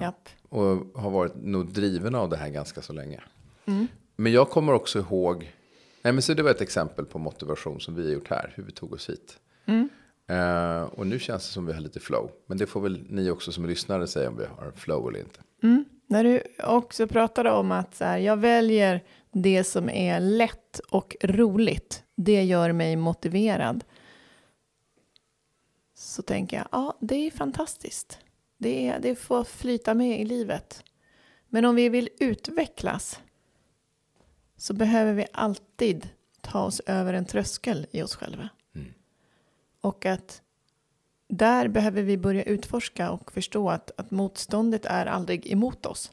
Japp. 0.00 0.28
Och 0.48 0.62
har 1.02 1.10
varit 1.10 1.34
nog 1.36 1.72
driven 1.72 2.14
av 2.14 2.28
det 2.28 2.36
här 2.36 2.48
ganska 2.48 2.82
så 2.82 2.92
länge. 2.92 3.20
Men 4.20 4.32
jag 4.32 4.50
kommer 4.50 4.72
också 4.72 4.98
ihåg, 4.98 5.52
nej 6.02 6.12
men 6.12 6.22
så 6.22 6.34
det 6.34 6.42
var 6.42 6.50
ett 6.50 6.60
exempel 6.60 7.04
på 7.04 7.18
motivation 7.18 7.80
som 7.80 7.94
vi 7.94 8.04
har 8.04 8.12
gjort 8.12 8.28
här, 8.28 8.52
hur 8.54 8.62
vi 8.62 8.72
tog 8.72 8.92
oss 8.92 9.08
hit. 9.10 9.38
Eh, 10.36 10.82
och 10.82 11.06
nu 11.06 11.18
känns 11.18 11.46
det 11.46 11.52
som 11.52 11.66
vi 11.66 11.72
har 11.72 11.80
lite 11.80 12.00
flow. 12.00 12.30
Men 12.46 12.58
det 12.58 12.66
får 12.66 12.80
väl 12.80 13.04
ni 13.08 13.30
också 13.30 13.52
som 13.52 13.66
lyssnare 13.66 14.06
säga 14.06 14.28
om 14.28 14.36
vi 14.36 14.44
har 14.44 14.72
flow 14.76 15.08
eller 15.08 15.20
inte. 15.20 15.40
När 16.06 16.24
du 16.24 16.42
också 16.64 17.06
pratade 17.06 17.50
om 17.50 17.72
att 17.72 17.94
så 17.94 18.04
här, 18.04 18.18
jag 18.18 18.36
väljer 18.36 19.04
det 19.32 19.64
som 19.64 19.90
är 19.90 20.20
lätt 20.20 20.80
och 20.90 21.16
roligt. 21.22 22.02
Det 22.16 22.42
gör 22.42 22.72
mig 22.72 22.96
motiverad. 22.96 23.84
Så 25.94 26.22
tänker 26.22 26.56
jag, 26.56 26.66
ja, 26.72 26.98
det 27.00 27.26
är 27.26 27.30
fantastiskt. 27.30 28.18
Det, 28.58 28.94
det 29.02 29.14
får 29.14 29.44
flyta 29.44 29.94
med 29.94 30.20
i 30.20 30.24
livet. 30.24 30.84
Men 31.48 31.64
om 31.64 31.74
vi 31.74 31.88
vill 31.88 32.08
utvecklas 32.18 33.20
så 34.60 34.74
behöver 34.74 35.12
vi 35.12 35.26
alltid 35.32 36.08
ta 36.40 36.64
oss 36.64 36.80
över 36.86 37.14
en 37.14 37.24
tröskel 37.24 37.86
i 37.90 38.02
oss 38.02 38.14
själva. 38.14 38.48
Och 39.80 40.06
att 40.06 40.42
där 41.28 41.68
behöver 41.68 42.02
vi 42.02 42.16
börja 42.18 42.42
utforska 42.42 43.10
och 43.10 43.32
förstå 43.32 43.70
att, 43.70 43.90
att 43.96 44.10
motståndet 44.10 44.86
är 44.86 45.06
aldrig 45.06 45.52
emot 45.52 45.86
oss. 45.86 46.12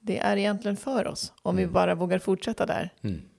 Det 0.00 0.18
är 0.18 0.36
egentligen 0.36 0.76
för 0.76 1.06
oss 1.06 1.32
om 1.42 1.56
vi 1.56 1.66
bara 1.66 1.94
vågar 1.94 2.18
fortsätta 2.18 2.66
där. 2.66 2.92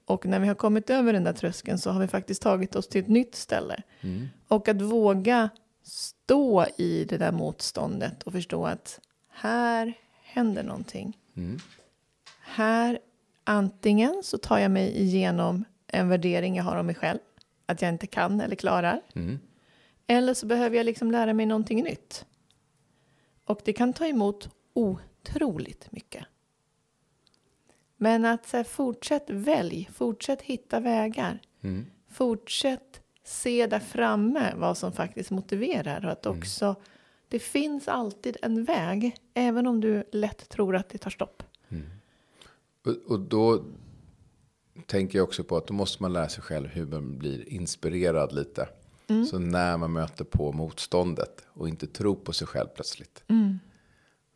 Och 0.06 0.26
när 0.26 0.40
vi 0.40 0.48
har 0.48 0.56
kommit 0.56 0.90
över 0.90 1.14
den 1.14 1.24
där 1.24 1.34
tröskeln 1.34 1.80
så 1.80 1.92
har 1.92 2.00
vi 2.00 2.08
faktiskt 2.08 2.42
tagit 2.42 2.76
oss 2.76 2.88
till 2.88 3.02
ett 3.02 3.08
nytt 3.08 3.36
ställe. 3.36 3.82
Och 4.48 4.68
att 4.68 4.82
våga 4.82 5.50
stå 5.84 6.66
i 6.78 7.06
det 7.06 7.18
där 7.18 7.32
motståndet 7.32 8.24
och 8.24 8.32
förstå 8.34 8.66
att 8.66 9.00
här 9.30 9.94
händer 10.24 10.64
någonting. 10.64 11.18
Här, 12.42 13.00
antingen 13.50 14.22
så 14.24 14.38
tar 14.38 14.58
jag 14.58 14.72
mig 14.72 14.98
igenom 14.98 15.66
en 15.88 16.10
värdering 16.10 16.56
jag 16.56 16.64
har 16.64 16.76
om 16.76 16.86
mig 16.86 16.96
själv, 16.96 17.20
att 17.66 17.82
jag 17.82 17.90
inte 17.90 18.08
kan 18.08 18.42
eller 18.42 18.56
klarar. 18.56 19.02
Eller 20.08 20.34
så 20.34 20.46
behöver 20.46 20.78
jag 20.78 20.86
liksom 20.86 21.12
lära 21.12 21.34
mig 21.34 21.46
någonting 21.46 21.84
nytt. 21.84 22.26
Och 23.46 23.62
det 23.66 23.74
kan 23.74 23.94
ta 23.94 24.08
emot 24.08 24.50
otroligt 24.74 25.92
mycket. 25.92 26.26
Men 27.98 28.26
att 28.26 28.48
så 28.48 28.58
här, 28.58 28.64
fortsätt 28.64 29.30
välj, 29.30 29.90
fortsätt 29.94 30.42
hitta 30.42 30.80
vägar. 30.80 31.40
Fortsätt 32.10 33.02
se 33.24 33.68
där 33.68 33.80
framme 33.80 34.54
vad 34.56 34.78
som 34.78 34.92
faktiskt 34.92 35.32
motiverar. 35.32 36.06
Och 36.06 36.12
att 36.12 36.26
också, 36.26 36.76
det 37.28 37.40
finns 37.40 37.88
alltid 37.88 38.38
en 38.42 38.64
väg, 38.64 39.16
även 39.34 39.68
om 39.68 39.82
du 39.82 40.04
lätt 40.12 40.50
tror 40.50 40.76
att 40.76 40.90
det 40.90 40.98
tar 40.98 41.12
stopp. 41.12 41.44
Och, 43.08 43.20
då 43.20 43.64
tänker 44.86 45.20
jag 45.20 45.28
också 45.28 45.44
på 45.44 45.58
att 45.58 45.68
då 45.68 45.74
måste 45.74 46.04
man 46.04 46.14
lära 46.14 46.30
sig 46.30 46.44
själv 46.44 46.68
hur 46.68 46.86
man 46.86 47.18
blir 47.18 47.50
inspirerad 47.50 48.34
lite. 48.34 48.70
Så 49.32 49.40
när 49.40 49.78
man 49.78 49.92
möter 49.92 50.26
på 50.26 50.52
motståndet 50.52 51.46
och 51.54 51.70
inte 51.70 51.88
tror 51.88 52.16
på 52.16 52.34
sig 52.34 52.48
själv 52.48 52.68
plötsligt. 52.68 53.24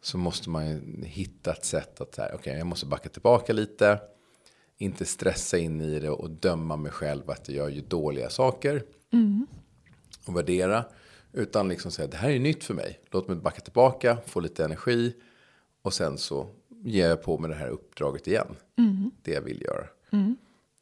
Så 0.01 0.17
måste 0.17 0.50
man 0.50 0.69
ju 0.69 1.05
hitta 1.05 1.51
ett 1.51 1.65
sätt 1.65 2.01
att, 2.01 2.19
okej 2.19 2.35
okay, 2.35 2.57
jag 2.57 2.67
måste 2.67 2.85
backa 2.85 3.09
tillbaka 3.09 3.53
lite. 3.53 4.00
Inte 4.77 5.05
stressa 5.05 5.57
in 5.57 5.81
i 5.81 6.00
det 6.00 6.09
och 6.09 6.29
döma 6.29 6.75
mig 6.75 6.91
själv 6.91 7.29
att 7.29 7.50
jag 7.50 7.55
gör 7.55 7.69
ju 7.69 7.81
dåliga 7.81 8.29
saker. 8.29 8.83
Och 10.27 10.38
värdera. 10.38 10.85
Utan 11.33 11.69
liksom 11.69 11.91
säga, 11.91 12.07
det 12.07 12.17
här 12.17 12.29
är 12.29 12.39
nytt 12.39 12.63
för 12.63 12.73
mig. 12.73 13.00
Låt 13.12 13.27
mig 13.27 13.38
backa 13.38 13.62
tillbaka, 13.62 14.17
få 14.25 14.39
lite 14.39 14.65
energi. 14.65 15.15
Och 15.81 15.93
sen 15.93 16.17
så 16.17 16.50
ger 16.83 17.09
jag 17.09 17.23
på 17.23 17.37
med 17.37 17.49
det 17.49 17.55
här 17.55 17.67
uppdraget 17.69 18.27
igen. 18.27 18.55
Det 19.21 19.31
jag 19.31 19.41
vill 19.41 19.61
göra. 19.61 19.87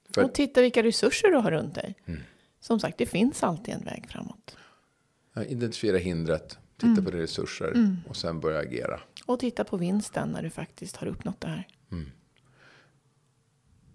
För- 0.09 0.23
Och 0.23 0.33
titta 0.33 0.61
vilka 0.61 0.83
resurser 0.83 1.27
du 1.31 1.37
har 1.37 1.51
runt 1.51 1.75
dig. 1.75 1.95
Som 2.59 2.79
sagt, 2.79 2.97
det 2.97 3.05
finns 3.05 3.43
alltid 3.43 3.73
en 3.73 3.83
väg 3.85 4.05
framåt. 4.09 4.57
Identifiera 5.47 5.97
hindret, 5.97 6.59
titta 6.77 7.01
på 7.01 7.11
dina 7.11 7.23
resurser 7.23 7.97
och 8.07 8.15
sen 8.15 8.39
börja 8.39 8.59
agera. 8.59 8.99
Och 9.25 9.39
titta 9.39 9.63
på 9.63 9.77
vinsten 9.77 10.29
när 10.29 10.43
du 10.43 10.49
faktiskt 10.49 10.95
har 10.95 11.07
uppnått 11.07 11.41
det 11.41 11.47
här. 11.47 11.67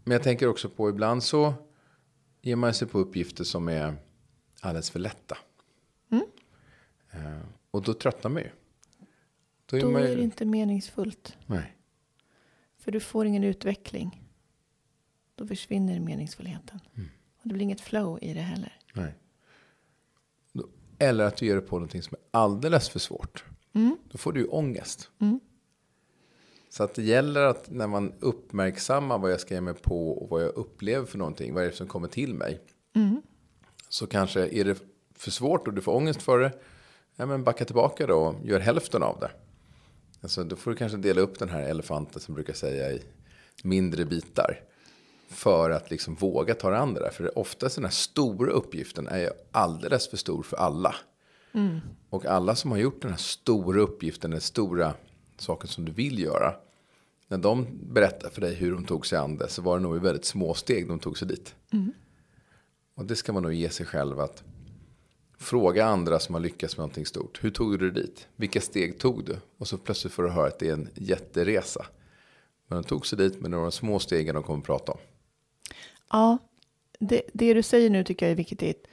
Men 0.04 0.12
jag 0.12 0.22
tänker 0.22 0.48
också 0.48 0.68
på 0.68 0.88
ibland 0.90 1.22
så 1.22 1.54
ger 2.42 2.56
man 2.56 2.75
sig 2.75 2.88
på 2.88 2.98
uppgifter 2.98 3.44
som 3.44 3.68
är 3.68 3.96
alldeles 4.60 4.90
för 4.90 4.98
lätta. 4.98 5.38
Eh, 7.12 7.38
och 7.70 7.82
då 7.82 7.94
tröttnar 7.94 8.30
man 8.30 8.42
ju. 8.42 8.48
Då 9.66 9.76
är 9.76 9.80
Då 9.80 9.90
man 9.90 10.02
ju... 10.02 10.08
är 10.08 10.16
det 10.16 10.22
inte 10.22 10.44
meningsfullt. 10.44 11.36
Nej. 11.46 11.75
För 12.87 12.93
du 12.93 13.00
får 13.00 13.26
ingen 13.26 13.45
utveckling. 13.45 14.23
Då 15.35 15.47
försvinner 15.47 16.00
meningsfullheten. 16.00 16.81
Och 17.37 17.49
det 17.49 17.55
blir 17.55 17.62
inget 17.62 17.81
flow 17.81 18.19
i 18.23 18.35
det 18.35 18.40
heller. 18.40 18.78
Nej. 18.95 19.14
Eller 20.99 21.25
att 21.25 21.37
du 21.37 21.47
gör 21.47 21.55
det 21.57 21.62
på 21.62 21.76
någonting 21.76 22.02
som 22.02 22.14
är 22.14 22.38
alldeles 22.38 22.88
för 22.88 22.99
svårt. 22.99 23.45
Då 24.11 24.19
får 24.19 24.33
du 24.33 24.40
ju 24.40 24.47
ångest. 24.47 25.11
Så 26.69 26.83
att 26.83 26.95
det 26.95 27.02
gäller 27.02 27.40
att 27.43 27.71
när 27.71 27.87
man 27.87 28.12
uppmärksammar 28.21 29.19
vad 29.19 29.33
jag 29.33 29.40
ska 29.40 29.55
ge 29.55 29.61
mig 29.61 29.75
på 29.75 30.11
och 30.11 30.28
vad 30.28 30.43
jag 30.43 30.55
upplever 30.55 31.07
för 31.07 31.19
någonting, 31.19 31.55
vad 31.55 31.64
är 31.64 31.69
det 31.69 31.76
som 31.76 31.87
kommer 31.87 32.09
till 32.09 32.35
mig. 32.35 32.61
Så 33.88 34.07
kanske 34.07 34.49
är 34.49 34.64
det 34.64 34.83
för 35.14 35.31
svårt 35.31 35.69
och 35.69 35.75
du 35.75 35.83
får 35.83 35.95
ångest 35.95 36.23
för 36.23 36.38
det, 36.38 36.52
ja, 37.16 37.26
men 37.26 37.45
backa 37.45 37.64
tillbaka 37.64 38.07
då 38.07 38.16
och 38.16 38.47
gör 38.47 38.61
hälften 38.61 39.02
av 39.02 39.21
det. 39.21 39.31
Alltså, 40.26 40.45
då 40.45 40.56
får 40.56 40.71
du 40.71 40.76
kanske 40.76 40.99
dela 40.99 41.21
upp 41.21 41.38
den 41.38 41.49
här 41.49 41.62
elefanten 41.62 42.21
som 42.21 42.35
brukar 42.35 42.52
säga 42.52 42.92
i 42.92 43.02
mindre 43.62 44.04
bitar. 44.04 44.61
För 45.28 45.71
att 45.71 45.90
liksom 45.90 46.14
våga 46.14 46.54
ta 46.54 46.71
det 46.71 46.78
andra. 46.78 47.11
För 47.11 47.38
oftast 47.38 47.75
den 47.75 47.85
här 47.85 47.92
stora 47.92 48.50
uppgiften 48.52 49.09
är 49.09 49.18
ju 49.18 49.30
alldeles 49.52 50.09
för 50.09 50.16
stor 50.16 50.42
för 50.42 50.56
alla. 50.56 50.95
Och 52.11 52.26
alla 52.26 52.54
som 52.54 52.71
har 52.71 52.78
gjort 52.78 53.02
den 53.02 53.11
här 53.11 53.18
stora 53.18 53.80
uppgiften, 53.80 54.30
den 54.30 54.40
stora 54.40 54.95
saken 55.38 55.68
som 55.68 55.85
du 55.85 55.92
vill 55.92 56.18
göra. 56.18 56.54
När 57.28 57.38
de 57.38 57.66
berättar 57.83 58.30
för 58.30 58.40
dig 58.40 58.54
hur 58.54 58.73
de 58.73 58.85
tog 58.85 59.06
sig 59.06 59.18
an 59.18 59.37
det 59.37 59.49
så 59.49 59.62
var 59.62 59.76
det 59.76 59.83
nog 59.83 59.97
i 59.97 59.99
väldigt 59.99 60.25
små 60.25 60.54
steg 60.54 60.88
de 60.88 60.99
tog 60.99 61.18
sig 61.18 61.28
dit. 61.28 61.54
Och 62.95 63.04
det 63.04 63.16
ska 63.16 63.33
man 63.33 63.42
nog 63.42 63.52
ge 63.52 63.71
sig 63.71 63.87
själv 63.87 64.21
att 64.21 64.45
fråga 65.38 65.85
andra 65.85 66.19
som 66.19 66.35
har 66.35 66.43
lyckats 66.43 66.76
med 66.76 66.83
någonting 66.83 67.07
stort. 67.07 67.45
Hur 67.45 67.50
tog 67.50 67.78
du 67.78 67.90
dig 67.90 68.02
dit? 68.02 68.28
Vilka 68.37 68.61
steg 68.61 68.99
tog 68.99 69.25
du? 69.25 69.37
Och 69.59 69.69
så 69.69 69.78
plötsligt 69.78 70.12
får 70.12 70.23
du 70.23 70.28
höra 70.28 70.47
att 70.47 70.59
det 70.59 70.69
är 70.69 70.73
en 70.73 70.88
jätteresa. 70.95 71.87
Men 72.66 72.83
de 72.83 72.88
tog 72.88 73.07
sig 73.07 73.19
dit 73.19 73.40
med 73.40 73.50
några 73.50 73.71
små 73.71 73.99
stegen 73.99 74.35
de 74.35 74.45
kommer 74.45 74.59
att 74.59 74.66
prata 74.66 74.93
om. 74.93 74.99
Ja, 76.11 76.38
det, 76.99 77.23
det 77.33 77.55
du 77.55 77.62
säger 77.62 77.90
nu 77.90 78.05
tycker 78.05 78.26
jag 78.26 78.31
är 78.31 78.37
viktigt. 78.37 78.87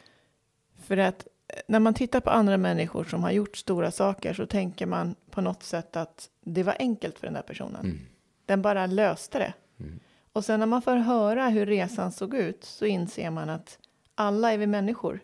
För 0.84 0.98
att 0.98 1.28
eh, 1.48 1.60
när 1.68 1.80
man 1.80 1.94
tittar 1.94 2.20
på 2.20 2.30
andra 2.30 2.58
människor 2.58 3.04
som 3.04 3.24
har 3.24 3.32
gjort 3.32 3.58
stora 3.58 3.92
saker 3.92 4.34
så 4.34 4.46
tänker 4.46 4.86
man 4.86 5.16
på 5.32 5.42
något 5.42 5.64
sätt 5.64 5.96
att 5.96 6.30
det 6.42 6.64
var 6.64 6.76
enkelt 6.80 7.20
för 7.20 7.28
den 7.28 7.34
där 7.34 7.42
personen. 7.42 8.00
Den 8.46 8.62
bara 8.62 8.86
löste 8.86 9.40
det. 9.40 9.54
Och 10.34 10.46
sen 10.46 10.60
när 10.60 10.68
man 10.68 10.82
får 10.82 10.96
höra 10.96 11.50
hur 11.50 11.66
resan 11.66 12.12
såg 12.12 12.34
ut 12.34 12.64
så 12.64 12.86
inser 12.86 13.30
man 13.30 13.50
att 13.50 13.80
alla 14.16 14.54
är 14.54 14.58
vi 14.58 14.68
människor. 14.68 15.20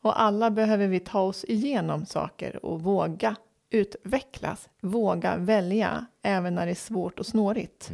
Och 0.00 0.20
alla 0.20 0.50
behöver 0.50 0.86
vi 0.86 1.00
ta 1.00 1.20
oss 1.20 1.44
igenom 1.44 2.06
saker 2.06 2.64
och 2.66 2.82
våga 2.82 3.36
utvecklas. 3.70 4.68
Våga 4.80 5.36
välja 5.36 6.06
även 6.22 6.54
när 6.54 6.66
det 6.66 6.72
är 6.72 6.74
svårt 6.74 7.18
och 7.18 7.26
snårigt. 7.26 7.90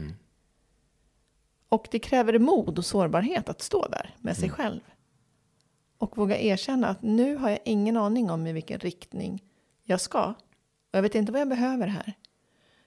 Och 1.69 1.89
det 1.91 1.99
kräver 1.99 2.39
mod 2.39 2.79
och 2.79 2.85
sårbarhet 2.85 3.49
att 3.49 3.63
stå 3.63 3.89
där 3.89 4.15
med 4.21 4.37
sig 4.37 4.51
själv. 4.51 4.81
Och 5.99 6.17
våga 6.19 6.39
erkänna 6.39 6.89
att 6.89 7.03
nu 7.03 7.37
har 7.37 7.51
jag 7.51 7.59
ingen 7.65 7.97
aning 7.97 8.31
om 8.31 8.47
i 8.47 8.53
vilken 8.53 8.79
riktning 8.79 9.43
jag 9.83 10.01
ska. 10.01 10.25
Och 10.91 10.99
jag 10.99 11.03
vet 11.03 11.15
inte 11.15 11.33
vad 11.33 11.41
jag 11.41 11.49
behöver 11.49 11.87
här. 11.87 12.13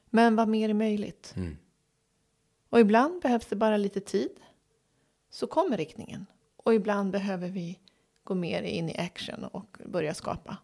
Men 0.10 0.36
vad 0.36 0.48
mer 0.48 0.70
är 0.70 0.74
möjligt? 0.74 1.34
Och 2.70 2.80
ibland 2.80 3.22
behövs 3.22 3.46
det 3.46 3.56
bara 3.56 3.78
lite 3.78 4.00
tid. 4.00 4.32
Så 5.30 5.48
kommer 5.48 5.78
riktningen. 5.78 6.26
Och 6.58 6.74
ibland 6.74 7.12
behöver 7.12 7.50
vi 7.50 7.80
gå 8.28 8.36
mer 8.36 8.64
in 8.64 8.90
i 8.90 8.98
action 8.98 9.44
och 9.44 9.78
börja 9.86 10.14
skapa. 10.14 10.58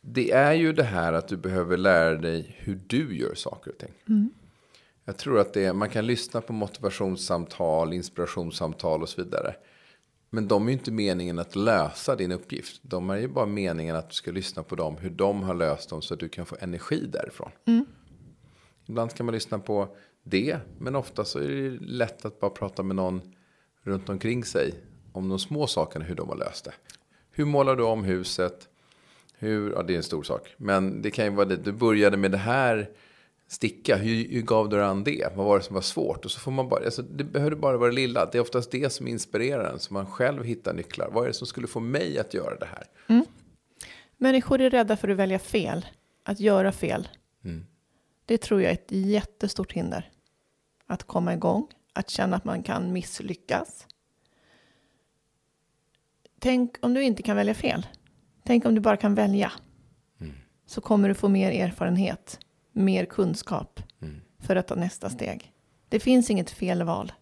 Det 0.00 0.30
är 0.30 0.52
ju 0.52 0.72
det 0.72 0.82
här 0.82 1.12
att 1.12 1.28
du 1.28 1.36
behöver 1.36 1.76
lära 1.76 2.14
dig 2.14 2.56
hur 2.58 2.80
du 2.86 3.16
gör 3.16 3.34
saker 3.34 3.70
och 3.70 3.78
ting. 3.78 3.92
Jag 5.04 5.16
tror 5.16 5.38
att 5.40 5.52
det 5.52 5.64
är, 5.64 5.72
man 5.72 5.90
kan 5.90 6.06
lyssna 6.06 6.40
på 6.40 6.52
motivationssamtal, 6.52 7.92
inspirationssamtal 7.92 9.02
och 9.02 9.08
så 9.08 9.22
vidare. 9.22 9.54
Men 10.30 10.48
de 10.48 10.62
är 10.62 10.66
ju 10.66 10.72
inte 10.72 10.92
meningen 10.92 11.38
att 11.38 11.56
lösa 11.56 12.16
din 12.16 12.32
uppgift. 12.32 12.80
De 12.82 13.10
är 13.10 13.16
ju 13.16 13.28
bara 13.28 13.46
meningen 13.46 13.96
att 13.96 14.08
du 14.08 14.14
ska 14.14 14.30
lyssna 14.30 14.62
på 14.62 14.76
dem, 14.76 14.96
hur 14.96 15.10
de 15.10 15.42
har 15.42 15.54
löst 15.54 15.90
dem 15.90 16.02
så 16.02 16.14
att 16.14 16.20
du 16.20 16.28
kan 16.28 16.46
få 16.46 16.56
energi 16.60 17.06
därifrån. 17.06 17.50
Ibland 18.86 19.14
kan 19.14 19.26
man 19.26 19.34
lyssna 19.34 19.58
på 19.58 19.96
det, 20.22 20.58
men 20.78 20.96
ofta 20.96 21.24
så 21.24 21.38
är 21.38 21.48
det 21.48 21.70
lätt 21.80 22.24
att 22.24 22.40
bara 22.40 22.50
prata 22.50 22.82
med 22.82 22.96
någon 22.96 23.34
runt 23.84 24.08
omkring 24.08 24.44
sig 24.44 24.74
om 25.12 25.28
de 25.28 25.38
små 25.38 25.66
sakerna, 25.66 26.04
hur 26.04 26.14
de 26.14 26.28
har 26.28 26.36
löst 26.36 26.64
det. 26.64 26.72
Hur 27.30 27.44
målar 27.44 27.76
du 27.76 27.82
om 27.82 28.04
huset? 28.04 28.68
Hur, 29.38 29.72
ja, 29.72 29.82
det 29.82 29.92
är 29.92 29.96
en 29.96 30.02
stor 30.02 30.22
sak. 30.22 30.54
Men 30.56 31.02
det 31.02 31.10
kan 31.10 31.24
ju 31.24 31.30
vara 31.30 31.46
det, 31.46 31.56
du 31.56 31.72
började 31.72 32.16
med 32.16 32.30
det 32.30 32.38
här 32.38 32.90
sticka, 33.48 33.96
hur, 33.96 34.28
hur 34.28 34.42
gav 34.42 34.68
du 34.68 34.84
an 34.84 35.04
det? 35.04 35.28
Vad 35.36 35.46
var 35.46 35.58
det 35.58 35.64
som 35.64 35.74
var 35.74 35.82
svårt? 35.82 36.24
Och 36.24 36.30
så 36.30 36.40
får 36.40 36.50
man 36.50 36.68
bara, 36.68 36.84
alltså, 36.84 37.02
det 37.02 37.24
behöver 37.24 37.56
bara 37.56 37.76
vara 37.76 37.90
det 37.90 37.96
lilla. 37.96 38.26
Det 38.26 38.38
är 38.38 38.42
oftast 38.42 38.70
det 38.70 38.92
som 38.92 39.08
inspirerar 39.08 39.72
en, 39.72 39.78
så 39.78 39.94
man 39.94 40.06
själv 40.06 40.44
hittar 40.44 40.74
nycklar. 40.74 41.10
Vad 41.12 41.24
är 41.24 41.28
det 41.28 41.34
som 41.34 41.46
skulle 41.46 41.66
få 41.66 41.80
mig 41.80 42.18
att 42.18 42.34
göra 42.34 42.56
det 42.56 42.66
här? 42.66 42.86
Människor 44.16 44.60
är 44.60 44.70
rädda 44.70 44.96
för 44.96 45.08
att 45.08 45.16
välja 45.16 45.38
fel. 45.38 45.86
Att 46.22 46.40
göra 46.40 46.72
fel. 46.72 47.08
Det 48.26 48.38
tror 48.38 48.62
jag 48.62 48.70
är 48.70 48.74
ett 48.74 48.88
jättestort 48.88 49.72
hinder. 49.72 50.10
Att 50.86 51.04
komma 51.04 51.34
igång. 51.34 51.68
Att 51.96 52.10
känna 52.10 52.36
att 52.36 52.44
man 52.44 52.62
kan 52.62 52.92
misslyckas. 52.92 53.86
Tänk 56.38 56.76
om 56.80 56.94
du 56.94 57.02
inte 57.02 57.22
kan 57.22 57.36
välja 57.36 57.54
fel. 57.54 57.86
Tänk 58.44 58.64
om 58.64 58.74
du 58.74 58.80
bara 58.80 58.96
kan 58.96 59.14
välja. 59.14 59.52
Så 60.66 60.80
kommer 60.80 61.08
du 61.08 61.14
få 61.14 61.28
mer 61.28 61.50
erfarenhet. 61.50 62.38
Mer 62.72 63.04
kunskap. 63.04 63.80
För 64.38 64.56
att 64.56 64.68
ta 64.68 64.74
nästa 64.74 65.10
steg. 65.10 65.52
Det 65.88 66.00
finns 66.00 66.30
inget 66.30 66.50
fel 66.50 66.82
val. 66.82 67.12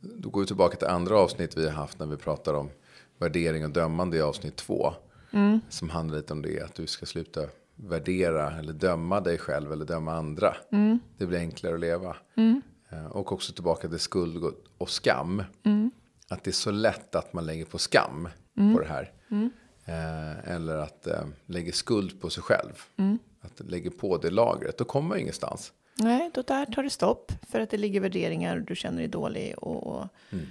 Då 0.00 0.30
går 0.30 0.40
vi 0.40 0.46
tillbaka 0.46 0.76
till 0.76 0.88
andra 0.88 1.18
avsnitt 1.18 1.56
vi 1.56 1.64
har 1.64 1.72
haft 1.72 1.98
när 1.98 2.06
vi 2.06 2.16
pratar 2.16 2.54
om 2.54 2.70
värdering 3.18 3.64
och 3.64 3.70
dömande 3.70 4.16
i 4.16 4.22
avsnitt 4.22 4.56
två. 4.56 4.92
Mm. 5.32 5.60
Som 5.68 5.90
handlar 5.90 6.16
lite 6.16 6.32
om 6.32 6.42
det, 6.42 6.60
att 6.60 6.74
du 6.74 6.86
ska 6.86 7.06
sluta 7.06 7.40
värdera 7.74 8.58
eller 8.58 8.72
döma 8.72 9.20
dig 9.20 9.38
själv 9.38 9.72
eller 9.72 9.84
döma 9.84 10.12
andra. 10.12 10.56
Mm. 10.72 10.98
Det 11.18 11.26
blir 11.26 11.38
enklare 11.38 11.74
att 11.74 11.80
leva. 11.80 12.16
Mm. 12.36 12.62
Eh, 12.92 13.06
och 13.06 13.32
också 13.32 13.52
tillbaka 13.52 13.88
till 13.88 13.98
skuld 13.98 14.54
och 14.78 14.90
skam. 14.90 15.44
Mm. 15.62 15.90
Att 16.28 16.44
det 16.44 16.50
är 16.50 16.52
så 16.52 16.70
lätt 16.70 17.14
att 17.14 17.32
man 17.32 17.46
lägger 17.46 17.64
på 17.64 17.78
skam 17.78 18.28
mm. 18.56 18.74
på 18.74 18.80
det 18.80 18.88
här. 18.88 19.12
Mm. 19.30 19.50
Eh, 19.84 20.54
eller 20.54 20.76
att 20.76 21.06
eh, 21.06 21.24
lägga 21.46 21.72
skuld 21.72 22.20
på 22.20 22.30
sig 22.30 22.42
själv. 22.42 22.82
Mm. 22.96 23.18
Att 23.40 23.60
lägga 23.60 23.90
på 23.90 24.18
det 24.18 24.30
lagret. 24.30 24.78
Då 24.78 24.84
kommer 24.84 25.08
man 25.08 25.18
ingenstans. 25.18 25.72
Nej, 25.94 26.30
då 26.34 26.42
där 26.42 26.66
tar 26.66 26.82
det 26.82 26.90
stopp. 26.90 27.32
För 27.48 27.60
att 27.60 27.70
det 27.70 27.76
ligger 27.76 28.00
värderingar 28.00 28.56
och 28.56 28.62
du 28.62 28.76
känner 28.76 28.98
dig 28.98 29.08
dålig 29.08 29.58
och 29.58 30.08
mm. 30.30 30.46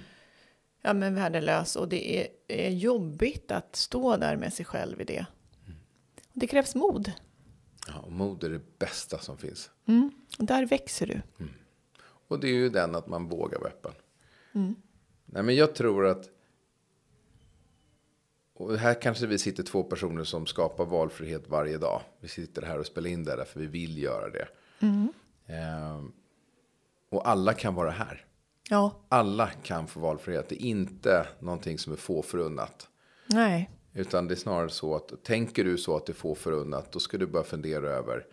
ja, 0.82 0.92
men 0.92 1.14
värdelös. 1.14 1.76
Och 1.76 1.88
det 1.88 2.18
är, 2.18 2.28
är, 2.48 2.70
jobbigt 2.70 3.50
att 3.50 3.76
stå 3.76 4.16
där 4.16 4.36
med 4.36 4.52
sig 4.52 4.64
själv 4.64 5.00
i 5.00 5.04
det. 5.04 5.26
Mm. 5.66 5.78
det 6.32 6.46
krävs 6.46 6.74
mod. 6.74 7.12
Ja, 7.86 7.98
och 7.98 8.12
mod 8.12 8.44
är 8.44 8.50
det 8.50 8.78
bästa 8.78 9.18
som 9.18 9.38
finns. 9.38 9.70
Och 10.38 10.44
där 10.44 10.66
växer 10.66 11.06
du. 11.06 11.44
Och 12.30 12.40
det 12.40 12.48
är 12.48 12.52
ju 12.52 12.68
den 12.68 12.94
att 12.94 13.06
man 13.06 13.28
vågar 13.28 13.58
vara 13.58 13.68
öppen. 13.68 13.92
Mm. 14.52 14.74
Nej, 15.26 15.42
men 15.42 15.54
jag 15.54 15.74
tror 15.74 16.06
att 16.06 16.30
och 18.54 18.78
här 18.78 19.02
kanske 19.02 19.26
vi 19.26 19.38
sitter 19.38 19.62
två 19.62 19.82
personer 19.82 20.24
som 20.24 20.46
skapar 20.46 20.84
valfrihet 20.84 21.48
varje 21.48 21.78
dag. 21.78 22.02
Vi 22.20 22.28
sitter 22.28 22.62
här 22.62 22.78
och 22.78 22.86
spelar 22.86 23.10
in 23.10 23.24
det 23.24 23.36
därför 23.36 23.60
vi 23.60 23.66
vill 23.66 23.98
göra 23.98 24.30
det. 24.30 24.48
Mm. 24.80 25.12
Ehm, 25.46 26.12
och 27.08 27.28
alla 27.28 27.54
kan 27.54 27.74
vara 27.74 27.90
här. 27.90 28.24
Ja. 28.68 28.92
Alla 29.08 29.46
kan 29.46 29.86
få 29.86 30.00
valfrihet. 30.00 30.48
Det 30.48 30.62
är 30.62 30.66
inte 30.66 31.26
någonting 31.38 31.78
som 31.78 31.92
är 31.92 31.96
få 31.96 32.22
förunnat. 32.22 32.88
Nej. 33.26 33.70
Utan 33.92 34.28
det 34.28 34.34
är 34.34 34.36
snarare 34.36 34.70
så 34.70 34.96
att 34.96 35.24
tänker 35.24 35.64
du 35.64 35.78
så 35.78 35.96
att 35.96 36.06
det 36.06 36.12
är 36.12 36.14
få 36.14 36.34
förunnat. 36.34 36.92
Då 36.92 37.00
ska 37.00 37.18
du 37.18 37.26
börja 37.26 37.44
fundera 37.44 37.90
över 37.90 38.26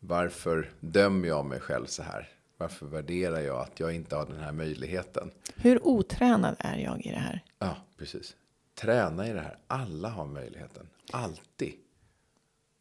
varför 0.00 0.70
dömer 0.80 1.28
jag 1.28 1.46
mig 1.46 1.60
själv 1.60 1.86
så 1.86 2.02
här? 2.02 2.37
Varför 2.58 2.86
värderar 2.86 3.40
jag 3.40 3.60
att 3.60 3.80
jag 3.80 3.94
inte 3.94 4.16
har 4.16 4.26
den 4.26 4.40
här 4.40 4.52
möjligheten? 4.52 5.30
Hur 5.56 5.86
otränad 5.86 6.56
är 6.58 6.78
jag 6.78 7.06
i 7.06 7.10
det 7.10 7.18
här? 7.18 7.44
Ja, 7.58 7.76
precis. 7.96 8.36
Träna 8.74 9.28
i 9.28 9.32
det 9.32 9.40
här. 9.40 9.58
Alla 9.66 10.08
har 10.08 10.26
möjligheten. 10.26 10.88
Alltid. 11.12 11.74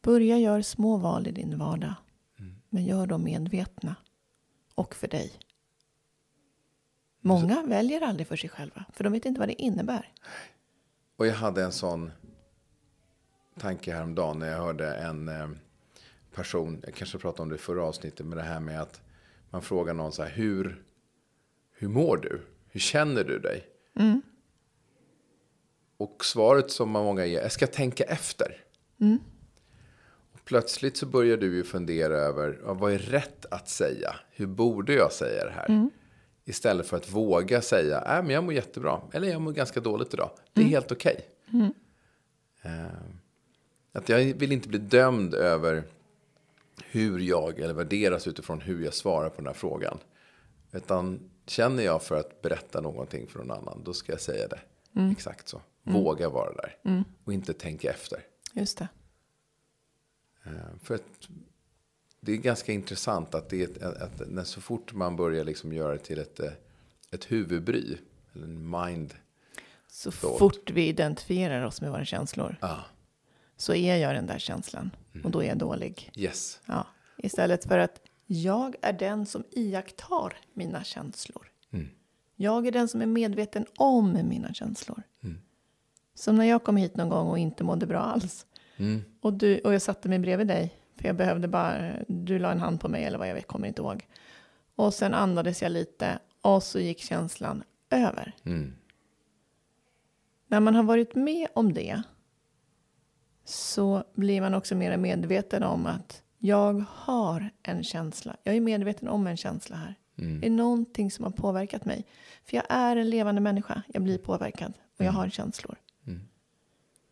Börja 0.01 0.37
göra 0.37 0.63
små 0.63 0.97
val 0.97 1.27
i 1.27 1.31
din 1.31 1.57
vardag. 1.57 1.93
Mm. 2.39 2.55
Men 2.69 2.85
gör 2.85 3.07
dem 3.07 3.23
medvetna. 3.23 3.95
Och 4.75 4.95
för 4.95 5.07
dig. 5.07 5.33
Många 7.21 7.55
Så. 7.55 7.67
väljer 7.67 8.01
aldrig 8.01 8.27
för 8.27 8.35
sig 8.35 8.49
själva. 8.49 8.85
För 8.93 9.03
de 9.03 9.13
vet 9.13 9.25
inte 9.25 9.39
vad 9.39 9.49
det 9.49 9.61
innebär. 9.61 10.13
Och 11.15 11.27
jag 11.27 11.33
hade 11.35 11.63
en 11.63 11.71
sån 11.71 12.11
tanke 13.59 13.93
häromdagen 13.93 14.39
när 14.39 14.47
jag 14.47 14.57
hörde 14.57 14.95
en 14.95 15.27
eh, 15.27 15.49
person, 16.35 16.81
jag 16.85 16.95
kanske 16.95 17.17
pratade 17.17 17.41
om 17.41 17.49
det 17.49 17.55
i 17.55 17.59
förra 17.59 17.83
avsnittet, 17.83 18.25
med 18.25 18.37
det 18.37 18.43
här 18.43 18.59
med 18.59 18.81
att 18.81 19.01
man 19.49 19.61
frågar 19.61 19.93
någon 19.93 20.11
så 20.11 20.23
här, 20.23 20.29
hur, 20.29 20.83
hur 21.71 21.87
mår 21.87 22.17
du? 22.17 22.41
Hur 22.69 22.79
känner 22.79 23.23
du 23.23 23.39
dig? 23.39 23.65
Mm. 23.99 24.21
Och 25.97 26.25
svaret 26.25 26.71
som 26.71 26.89
många 26.89 27.25
ger, 27.25 27.41
jag 27.41 27.51
ska 27.51 27.67
tänka 27.67 28.03
efter. 28.03 28.63
Mm. 29.01 29.19
Och 30.33 30.45
plötsligt 30.45 30.97
så 30.97 31.05
börjar 31.05 31.37
du 31.37 31.55
ju 31.55 31.63
fundera 31.63 32.15
över, 32.15 32.59
vad 32.63 32.93
är 32.93 32.97
rätt 32.97 33.45
att 33.51 33.69
säga? 33.69 34.15
Hur 34.31 34.47
borde 34.47 34.93
jag 34.93 35.11
säga 35.11 35.45
det 35.45 35.51
här? 35.51 35.69
Mm. 35.69 35.89
Istället 36.45 36.87
för 36.87 36.97
att 36.97 37.11
våga 37.11 37.61
säga, 37.61 38.17
äh, 38.17 38.23
men 38.23 38.29
jag 38.29 38.43
mår 38.43 38.53
jättebra. 38.53 39.01
Eller 39.11 39.27
jag 39.27 39.41
mår 39.41 39.51
ganska 39.51 39.79
dåligt 39.79 40.13
idag. 40.13 40.29
Det 40.53 40.61
är 40.61 40.63
mm. 40.63 40.73
helt 40.73 40.91
okej. 40.91 41.27
Okay. 41.47 41.61
Uh, 42.65 42.81
eh, 42.81 42.91
att 43.91 44.09
jag 44.09 44.19
vill 44.19 44.51
inte 44.51 44.69
bli 44.69 44.79
dömd 44.79 45.33
över 45.33 45.83
hur 46.85 47.19
jag, 47.19 47.59
eller 47.59 47.73
värderas 47.73 48.27
utifrån 48.27 48.61
hur 48.61 48.83
jag 48.83 48.93
svarar 48.93 49.29
på 49.29 49.35
den 49.35 49.47
här 49.47 49.53
frågan. 49.53 49.97
Utan 50.71 51.29
känner 51.45 51.83
jag 51.83 52.03
för 52.03 52.19
att 52.19 52.41
berätta 52.41 52.81
någonting 52.81 53.27
för 53.27 53.39
någon 53.39 53.51
annan, 53.51 53.81
då 53.83 53.93
ska 53.93 54.11
jag 54.11 54.21
säga 54.21 54.47
det. 54.47 54.59
Mm. 54.95 55.11
Exakt 55.11 55.47
så. 55.47 55.61
Mm. 55.85 56.01
Våga 56.01 56.29
vara 56.29 56.53
där. 56.53 56.77
Mm. 56.83 57.03
Och 57.23 57.33
inte 57.33 57.53
tänka 57.53 57.89
efter. 57.89 58.19
Just 58.53 58.77
det. 58.77 58.87
Uh, 60.47 60.53
för 60.83 60.95
att 60.95 61.03
det 62.19 62.31
är 62.31 62.37
ganska 62.37 62.71
intressant 62.71 63.35
att, 63.35 63.49
det 63.49 63.63
är 63.63 63.63
ett, 63.63 64.01
att 64.01 64.21
när 64.27 64.43
så 64.43 64.61
fort 64.61 64.93
man 64.93 65.15
börjar 65.15 65.43
liksom 65.43 65.73
göra 65.73 65.91
det 65.91 65.97
till 65.97 66.19
ett, 66.19 66.39
eh, 66.39 66.51
ett 67.11 67.31
huvudbry, 67.31 67.97
eller 68.33 68.45
en 68.45 68.69
mind 68.69 69.13
Så 69.87 70.11
thought. 70.11 70.39
fort 70.39 70.71
vi 70.71 70.87
identifierar 70.87 71.65
oss 71.65 71.81
med 71.81 71.91
våra 71.91 72.05
känslor, 72.05 72.55
ah. 72.61 72.79
Så 73.57 73.73
är 73.73 73.97
jag 73.97 74.15
den 74.15 74.25
där 74.25 74.39
känslan. 74.39 74.91
Mm. 75.13 75.25
Och 75.25 75.31
då 75.31 75.43
är 75.43 75.47
jag 75.47 75.57
dålig. 75.57 76.11
Yes. 76.15 76.61
Ja. 76.65 76.87
Istället 77.17 77.65
för 77.65 77.77
att 77.79 78.01
jag 78.25 78.75
är 78.81 78.93
den 78.93 79.25
som 79.25 79.43
iakttar 79.51 80.37
mina 80.53 80.83
känslor. 80.83 81.51
Mm. 81.71 81.87
Jag 82.35 82.67
är 82.67 82.71
den 82.71 82.87
som 82.87 83.01
är 83.01 83.05
medveten 83.05 83.65
om 83.77 84.13
mina 84.13 84.53
känslor. 84.53 85.03
Mm. 85.23 85.37
Som 86.13 86.35
när 86.35 86.45
jag 86.45 86.63
kom 86.63 86.77
hit 86.77 86.95
någon 86.95 87.09
gång 87.09 87.27
och 87.27 87.39
inte 87.39 87.63
mådde 87.63 87.85
bra 87.85 87.99
alls. 87.99 88.45
Mm. 88.77 89.01
Och, 89.21 89.33
du, 89.33 89.59
och 89.59 89.73
jag 89.73 89.81
satte 89.81 90.09
mig 90.09 90.19
bredvid 90.19 90.47
dig 90.47 90.79
för 90.95 91.07
jag 91.07 91.15
behövde 91.15 91.47
bara, 91.47 91.93
du 92.07 92.39
la 92.39 92.51
en 92.51 92.59
hand 92.59 92.81
på 92.81 92.89
mig 92.89 93.03
eller 93.03 93.17
vad 93.17 93.29
jag 93.29 93.35
vet, 93.35 93.47
kommer 93.47 93.67
inte 93.67 93.81
ihåg. 93.81 94.07
Och 94.75 94.93
sen 94.93 95.13
andades 95.13 95.61
jag 95.61 95.71
lite 95.71 96.19
och 96.41 96.63
så 96.63 96.79
gick 96.79 96.99
känslan 96.99 97.63
över. 97.89 98.35
Mm. 98.43 98.73
När 100.47 100.59
man 100.59 100.75
har 100.75 100.83
varit 100.83 101.15
med 101.15 101.47
om 101.53 101.73
det 101.73 102.03
så 103.49 104.03
blir 104.13 104.41
man 104.41 104.53
också 104.53 104.75
mer 104.75 104.97
medveten 104.97 105.63
om 105.63 105.85
att 105.85 106.21
jag 106.37 106.85
har 106.89 107.49
en 107.63 107.83
känsla. 107.83 108.35
Jag 108.43 108.55
är 108.55 108.61
medveten 108.61 109.07
om 109.07 109.27
en 109.27 109.37
känsla 109.37 109.75
här. 109.75 109.95
Mm. 110.17 110.41
Det 110.41 110.47
är 110.47 110.51
någonting 110.51 111.11
som 111.11 111.25
har 111.25 111.31
påverkat 111.31 111.85
mig. 111.85 112.05
För 112.45 112.57
jag 112.57 112.65
är 112.69 112.95
en 112.95 113.09
levande 113.09 113.41
människa. 113.41 113.81
Jag 113.87 114.03
blir 114.03 114.17
påverkad 114.17 114.73
och 114.97 115.05
jag 115.05 115.09
mm. 115.09 115.15
har 115.15 115.29
känslor. 115.29 115.75
Mm. 116.07 116.21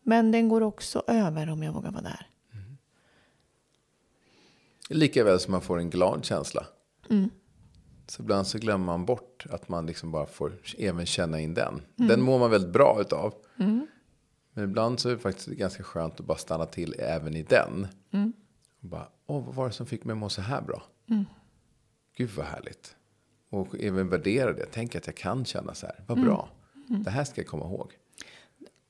Men 0.02 0.32
den 0.32 0.48
går 0.48 0.60
också 0.60 1.02
över 1.06 1.50
om 1.50 1.62
jag 1.62 1.72
vågar 1.72 1.90
vara 1.90 2.02
där. 2.02 2.26
Lika 4.88 5.24
väl 5.24 5.40
som 5.40 5.52
man 5.52 5.60
får 5.60 5.78
en 5.78 5.90
glad 5.90 6.24
känsla. 6.24 6.66
Mm. 7.10 7.30
Så 8.06 8.22
ibland 8.22 8.46
så 8.46 8.58
glömmer 8.58 8.86
man 8.86 9.04
bort 9.04 9.46
att 9.50 9.68
man 9.68 9.86
liksom 9.86 10.10
bara 10.10 10.26
får 10.26 10.52
även 10.78 11.06
känna 11.06 11.40
in 11.40 11.54
den. 11.54 11.82
Mm. 11.98 12.08
Den 12.08 12.22
mår 12.22 12.38
man 12.38 12.50
väldigt 12.50 12.72
bra 12.72 12.98
utav. 13.00 13.34
Mm. 13.58 13.86
Men 14.56 14.64
ibland 14.64 15.00
så 15.00 15.08
är 15.08 15.12
det 15.12 15.18
faktiskt 15.18 15.48
ganska 15.48 15.82
skönt 15.82 16.20
att 16.20 16.26
bara 16.26 16.38
stanna 16.38 16.66
till 16.66 16.94
även 16.98 17.36
i 17.36 17.42
den. 17.42 17.88
Mm. 18.10 18.32
Och 18.80 18.88
bara, 18.88 19.08
åh, 19.26 19.44
vad 19.44 19.54
var 19.54 19.66
det 19.66 19.72
som 19.72 19.86
fick 19.86 20.04
mig 20.04 20.12
att 20.12 20.18
må 20.18 20.28
så 20.28 20.42
här 20.42 20.62
bra? 20.62 20.82
Mm. 21.10 21.24
Gud 22.16 22.30
vad 22.30 22.46
härligt. 22.46 22.96
Och 23.50 23.74
även 23.80 24.08
värdera 24.08 24.52
det. 24.52 24.66
Tänk 24.72 24.96
att 24.96 25.06
jag 25.06 25.16
kan 25.16 25.44
känna 25.44 25.74
så 25.74 25.86
här. 25.86 26.04
Vad 26.06 26.20
bra. 26.20 26.48
Mm. 26.88 27.02
Det 27.02 27.10
här 27.10 27.24
ska 27.24 27.40
jag 27.40 27.48
komma 27.48 27.64
ihåg. 27.64 27.92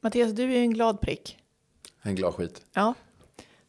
Mattias, 0.00 0.32
du 0.32 0.42
är 0.42 0.48
ju 0.48 0.56
en 0.56 0.72
glad 0.72 1.00
prick. 1.00 1.38
En 2.02 2.14
glad 2.14 2.34
skit. 2.34 2.66
Ja. 2.72 2.94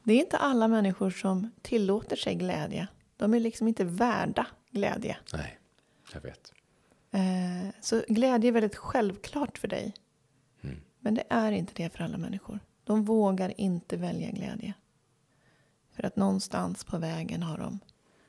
Det 0.04 0.14
är 0.14 0.20
inte 0.20 0.38
alla 0.38 0.68
människor 0.68 1.10
som 1.10 1.52
tillåter 1.62 2.16
sig 2.16 2.36
glädje. 2.36 2.88
De 3.18 3.34
är 3.34 3.40
liksom 3.40 3.68
inte 3.68 3.84
värda 3.84 4.48
glädje. 4.72 5.18
Nej, 5.34 5.60
jag 6.14 6.22
vet. 6.22 6.54
Eh, 7.12 7.74
så 7.82 8.02
glädje 8.08 8.50
är 8.50 8.52
väldigt 8.52 8.76
självklart 8.76 9.58
för 9.58 9.68
dig. 9.68 9.94
Men 11.00 11.14
det 11.14 11.24
är 11.30 11.52
inte 11.52 11.74
det 11.76 11.90
för 11.90 12.04
alla 12.04 12.18
människor. 12.18 12.60
De 12.84 13.04
vågar 13.04 13.62
inte 13.62 13.98
välja 13.98 14.32
glädje. 14.32 14.74
För 15.92 16.06
att 16.06 16.16
någonstans 16.16 16.84
på 16.84 16.98
vägen 16.98 17.44
har 17.44 17.58
de 17.58 17.80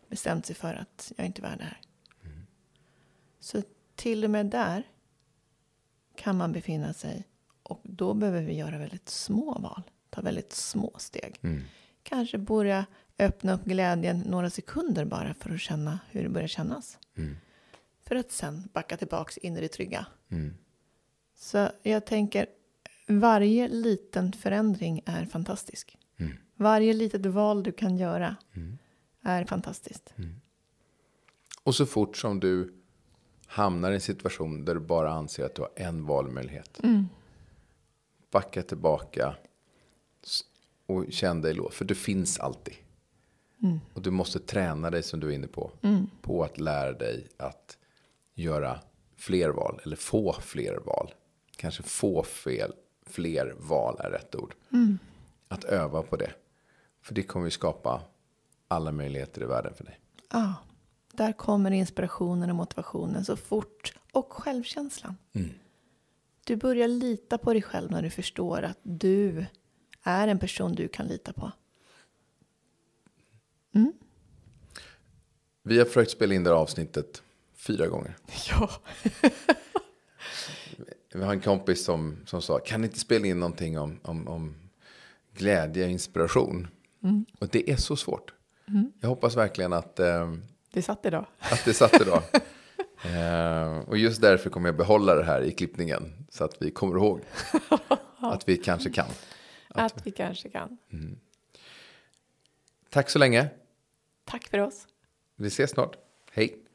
bestämt 0.09 0.47
sig 0.47 0.57
för 0.57 0.75
att 0.75 1.13
jag 1.17 1.25
är 1.25 1.27
inte 1.27 1.43
värd 1.43 1.59
det 1.59 1.65
här. 1.65 1.81
Mm. 2.25 2.47
Så 3.41 3.63
till 3.95 4.25
och 4.25 4.31
med 4.31 4.47
där 4.47 4.83
kan 6.17 6.37
man 6.37 6.53
befinna 6.53 6.93
sig. 6.93 7.25
Och 7.63 7.81
då 7.83 8.15
behöver 8.15 8.43
vi 8.43 8.55
göra 8.55 8.79
väldigt 8.79 9.09
små 9.09 9.59
val 9.59 9.83
ta 10.11 10.21
väldigt 10.21 10.53
små 10.53 10.93
steg. 10.99 11.39
Mm. 11.43 11.63
Kanske 12.03 12.39
börja 12.39 12.87
öppna 13.19 13.53
upp 13.53 13.65
glädjen 13.65 14.21
några 14.21 14.51
sekunder 14.51 15.05
bara 15.05 15.35
för 15.35 15.51
att 15.55 15.61
känna 15.61 15.99
hur 16.11 16.23
det 16.23 16.29
börjar 16.29 16.49
kännas. 16.49 16.99
Mm. 17.17 17.37
För 18.01 18.17
att 18.17 18.33
sen 18.33 18.69
backa 18.73 18.97
tillbaks 18.97 19.39
in 19.39 19.57
i 19.57 19.61
det 19.61 19.69
trygga. 19.69 20.07
Mm. 20.29 20.55
Så 21.35 21.69
jag 21.83 22.07
tänker, 22.07 22.47
varje 23.09 23.69
liten 23.69 24.33
förändring 24.33 25.03
är 25.07 25.27
fantastisk. 25.27 25.99
Mm. 26.17 26.33
Varje 26.57 26.93
litet 26.93 27.27
val 27.27 27.63
du 27.63 27.73
kan 27.73 27.97
göra 27.97 28.37
mm. 28.57 28.79
är 29.23 29.45
fantastiskt. 29.45 30.15
Mm. 30.17 30.41
Och 31.63 31.75
så 31.75 31.87
fort 31.87 32.17
som 32.17 32.41
du 32.41 32.75
hamnar 33.47 33.91
i 33.91 33.95
en 33.95 34.01
situation 34.01 34.65
där 34.65 34.75
du 34.75 34.81
bara 34.81 35.11
anser 35.11 35.45
att 35.45 35.55
du 35.55 35.63
har 35.63 35.71
en 35.77 36.07
valmöjlighet. 36.07 36.81
Backa 38.31 38.63
tillbaka 38.63 39.37
och 40.87 41.05
känn 41.11 41.43
dig 41.43 41.55
låst. 41.55 41.77
För 41.77 41.85
det 41.85 41.95
finns 41.95 42.39
alltid. 42.39 42.75
Mm. 43.63 43.81
Och 43.95 44.03
du 44.03 44.11
måste 44.11 44.41
träna 44.41 44.91
dig 44.91 45.03
som 45.03 45.21
du 45.21 45.29
är 45.29 45.33
inne 45.33 45.47
på. 45.47 45.71
Mm. 45.83 46.07
På 46.23 46.45
att 46.45 46.59
lära 46.59 46.93
dig 46.93 47.29
att 47.37 47.79
göra 48.35 48.81
fler 49.17 49.49
val 49.49 49.81
eller 49.85 49.97
få 49.97 50.33
fler 50.33 50.79
val. 50.85 51.15
Kanske 51.57 51.83
få 51.83 52.23
fel, 52.23 52.73
fler 53.09 53.55
val 53.59 53.97
är 53.99 54.11
rätt 54.11 54.35
ord. 54.35 54.55
Mm. 54.73 54.99
Att 55.49 55.65
öva 55.65 56.03
på 56.03 56.17
det. 56.17 56.31
För 57.03 57.15
det 57.15 57.23
kommer 57.23 57.47
ju 57.47 57.51
skapa 57.51 58.03
alla 58.69 58.93
möjligheter 58.93 59.43
i 59.43 59.45
världen 59.45 59.75
för 59.75 59.85
dig. 59.85 59.99
Ja, 60.31 60.55
där 61.13 61.33
kommer 61.33 61.71
inspirationen 61.71 62.51
och 62.51 62.57
motivationen 62.57 63.25
så 63.25 63.37
fort. 63.37 63.95
Och 64.13 64.33
självkänslan. 64.33 65.17
Mm. 65.33 65.51
Du 66.45 66.57
börjar 66.57 66.89
lita 66.89 67.39
på 67.39 67.53
dig 67.53 67.63
själv 67.63 67.91
när 67.91 68.03
du 68.03 68.11
förstår 68.11 68.63
att 68.63 68.79
du 68.83 69.47
är 70.03 70.29
en 70.29 70.39
person 70.39 70.75
du 70.75 70.89
kan 70.89 71.07
lita 71.07 71.33
på. 71.33 71.53
Mm. 73.75 73.93
Vi 75.63 75.79
har 75.79 75.85
försökt 75.85 76.11
spela 76.11 76.35
in 76.35 76.45
det 76.45 76.51
här 76.51 76.57
avsnittet 76.57 77.23
fyra 77.55 77.87
gånger. 77.87 78.17
Ja. 78.51 78.71
Vi 81.15 81.25
har 81.25 81.33
en 81.33 81.41
kompis 81.41 81.85
som, 81.85 82.17
som 82.27 82.43
sa, 82.43 82.59
kan 82.59 82.81
ni 82.81 82.87
inte 82.87 82.99
spela 82.99 83.27
in 83.27 83.41
någonting 83.41 83.79
om, 83.79 84.01
om, 84.03 84.29
om 84.29 84.55
glädje 85.35 85.85
och 85.85 85.91
inspiration? 85.91 86.69
Mm. 87.03 87.27
Och 87.39 87.49
det 87.49 87.71
är 87.71 87.77
så 87.77 87.97
svårt. 87.97 88.35
Mm. 88.69 88.93
Jag 89.01 89.09
hoppas 89.09 89.37
verkligen 89.37 89.73
att, 89.73 90.01
eh, 90.01 90.35
det 90.73 90.83
satt 90.83 91.07
idag. 91.07 91.27
Att 91.39 91.65
det 91.65 91.75
satt 91.75 92.01
idag. 92.01 92.23
eh, 93.05 93.79
och 93.79 93.99
just 93.99 94.21
därför 94.21 94.51
kommer 94.51 94.69
jag 94.69 94.77
behålla 94.77 95.15
det 95.15 95.25
här 95.25 95.43
i 95.43 95.51
klippningen. 95.51 96.27
Så 96.29 96.45
att 96.45 96.63
vi 96.63 96.71
kommer 96.71 96.97
ihåg 96.97 97.21
att 98.19 98.49
vi 98.49 98.57
kanske 98.57 98.91
kan. 98.91 99.11
Att, 99.69 99.93
att 99.93 100.07
vi 100.07 100.11
kanske 100.11 100.51
kan. 100.51 100.79
Mm. 100.93 101.19
Tack 102.91 103.11
så 103.11 103.19
länge. 103.19 103.49
Tack 104.25 104.49
för 104.49 104.59
oss. 104.59 104.87
Vi 105.37 105.49
ses 105.49 105.71
snart. 105.71 105.97
Hej. 106.33 106.68